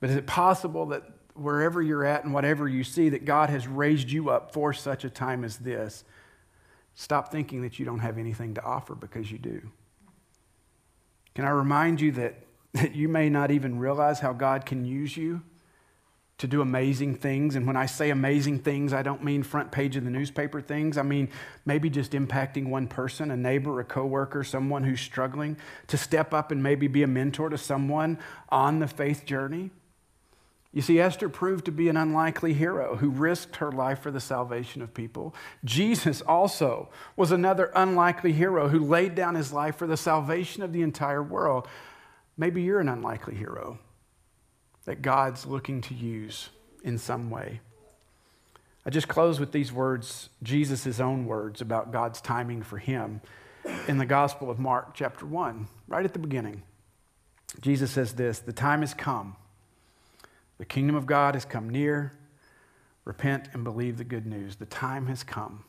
But 0.00 0.10
is 0.10 0.16
it 0.16 0.26
possible 0.26 0.86
that 0.86 1.04
wherever 1.34 1.82
you're 1.82 2.04
at 2.04 2.24
and 2.24 2.32
whatever 2.32 2.68
you 2.68 2.84
see, 2.84 3.08
that 3.10 3.24
God 3.24 3.50
has 3.50 3.66
raised 3.66 4.10
you 4.10 4.30
up 4.30 4.52
for 4.52 4.72
such 4.72 5.04
a 5.04 5.10
time 5.10 5.44
as 5.44 5.58
this? 5.58 6.04
Stop 6.94 7.32
thinking 7.32 7.62
that 7.62 7.78
you 7.78 7.84
don't 7.84 7.98
have 8.00 8.18
anything 8.18 8.54
to 8.54 8.62
offer 8.62 8.94
because 8.94 9.30
you 9.30 9.38
do. 9.38 9.62
Can 11.34 11.44
I 11.44 11.50
remind 11.50 12.00
you 12.00 12.12
that, 12.12 12.34
that 12.74 12.94
you 12.94 13.08
may 13.08 13.28
not 13.28 13.50
even 13.50 13.78
realize 13.78 14.20
how 14.20 14.32
God 14.32 14.66
can 14.66 14.84
use 14.84 15.16
you 15.16 15.42
to 16.38 16.46
do 16.46 16.60
amazing 16.60 17.16
things? 17.16 17.56
And 17.56 17.66
when 17.66 17.76
I 17.76 17.86
say 17.86 18.10
amazing 18.10 18.60
things, 18.60 18.92
I 18.92 19.02
don't 19.02 19.22
mean 19.24 19.42
front 19.42 19.72
page 19.72 19.96
of 19.96 20.04
the 20.04 20.10
newspaper 20.10 20.60
things. 20.60 20.96
I 20.96 21.02
mean 21.02 21.28
maybe 21.64 21.90
just 21.90 22.12
impacting 22.12 22.68
one 22.68 22.86
person, 22.86 23.30
a 23.30 23.36
neighbor, 23.36 23.80
a 23.80 23.84
coworker, 23.84 24.44
someone 24.44 24.84
who's 24.84 25.00
struggling, 25.00 25.56
to 25.88 25.96
step 25.96 26.32
up 26.32 26.52
and 26.52 26.62
maybe 26.62 26.86
be 26.86 27.02
a 27.02 27.08
mentor 27.08 27.48
to 27.48 27.58
someone 27.58 28.18
on 28.48 28.78
the 28.78 28.88
faith 28.88 29.24
journey. 29.26 29.70
You 30.74 30.82
see, 30.82 30.98
Esther 30.98 31.28
proved 31.28 31.66
to 31.66 31.70
be 31.70 31.88
an 31.88 31.96
unlikely 31.96 32.52
hero 32.52 32.96
who 32.96 33.08
risked 33.08 33.56
her 33.56 33.70
life 33.70 34.00
for 34.00 34.10
the 34.10 34.20
salvation 34.20 34.82
of 34.82 34.92
people. 34.92 35.32
Jesus 35.64 36.20
also 36.20 36.88
was 37.14 37.30
another 37.30 37.70
unlikely 37.76 38.32
hero 38.32 38.68
who 38.68 38.80
laid 38.80 39.14
down 39.14 39.36
his 39.36 39.52
life 39.52 39.76
for 39.76 39.86
the 39.86 39.96
salvation 39.96 40.64
of 40.64 40.72
the 40.72 40.82
entire 40.82 41.22
world. 41.22 41.68
Maybe 42.36 42.62
you're 42.62 42.80
an 42.80 42.88
unlikely 42.88 43.36
hero 43.36 43.78
that 44.84 45.00
God's 45.00 45.46
looking 45.46 45.80
to 45.82 45.94
use 45.94 46.48
in 46.82 46.98
some 46.98 47.30
way. 47.30 47.60
I 48.84 48.90
just 48.90 49.06
close 49.06 49.38
with 49.38 49.52
these 49.52 49.72
words, 49.72 50.28
Jesus' 50.42 50.98
own 50.98 51.24
words 51.26 51.60
about 51.60 51.92
God's 51.92 52.20
timing 52.20 52.62
for 52.62 52.78
him 52.78 53.20
in 53.86 53.98
the 53.98 54.06
Gospel 54.06 54.50
of 54.50 54.58
Mark, 54.58 54.94
chapter 54.94 55.24
1, 55.24 55.68
right 55.86 56.04
at 56.04 56.14
the 56.14 56.18
beginning. 56.18 56.64
Jesus 57.60 57.92
says 57.92 58.14
this 58.14 58.40
The 58.40 58.52
time 58.52 58.80
has 58.80 58.92
come 58.92 59.36
the 60.58 60.64
kingdom 60.64 60.96
of 60.96 61.06
God 61.06 61.34
has 61.34 61.44
come 61.44 61.68
near. 61.68 62.12
Repent 63.04 63.48
and 63.52 63.64
believe 63.64 63.98
the 63.98 64.04
good 64.04 64.26
news. 64.26 64.56
The 64.56 64.66
time 64.66 65.06
has 65.08 65.22
come. 65.22 65.64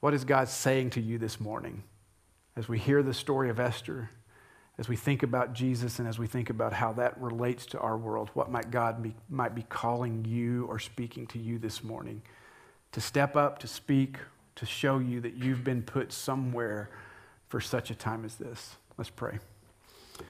What 0.00 0.14
is 0.14 0.24
God 0.24 0.48
saying 0.48 0.90
to 0.90 1.00
you 1.00 1.18
this 1.18 1.40
morning 1.40 1.82
as 2.56 2.68
we 2.68 2.78
hear 2.78 3.02
the 3.02 3.12
story 3.12 3.50
of 3.50 3.58
Esther, 3.58 4.10
as 4.78 4.88
we 4.88 4.96
think 4.96 5.22
about 5.22 5.54
Jesus, 5.54 5.98
and 5.98 6.06
as 6.06 6.18
we 6.18 6.28
think 6.28 6.50
about 6.50 6.72
how 6.72 6.92
that 6.94 7.20
relates 7.20 7.66
to 7.66 7.78
our 7.80 7.96
world? 7.96 8.30
What 8.34 8.50
might 8.50 8.70
God 8.70 9.02
be, 9.02 9.14
might 9.28 9.54
be 9.54 9.62
calling 9.62 10.24
you 10.24 10.66
or 10.66 10.78
speaking 10.78 11.26
to 11.28 11.38
you 11.38 11.58
this 11.58 11.82
morning 11.82 12.22
to 12.92 13.00
step 13.00 13.36
up, 13.36 13.58
to 13.58 13.66
speak, 13.66 14.18
to 14.54 14.66
show 14.66 14.98
you 14.98 15.20
that 15.20 15.34
you've 15.34 15.64
been 15.64 15.82
put 15.82 16.12
somewhere 16.12 16.90
for 17.48 17.60
such 17.60 17.90
a 17.90 17.94
time 17.94 18.24
as 18.24 18.36
this? 18.36 18.76
Let's 18.96 19.10
pray. 19.10 19.38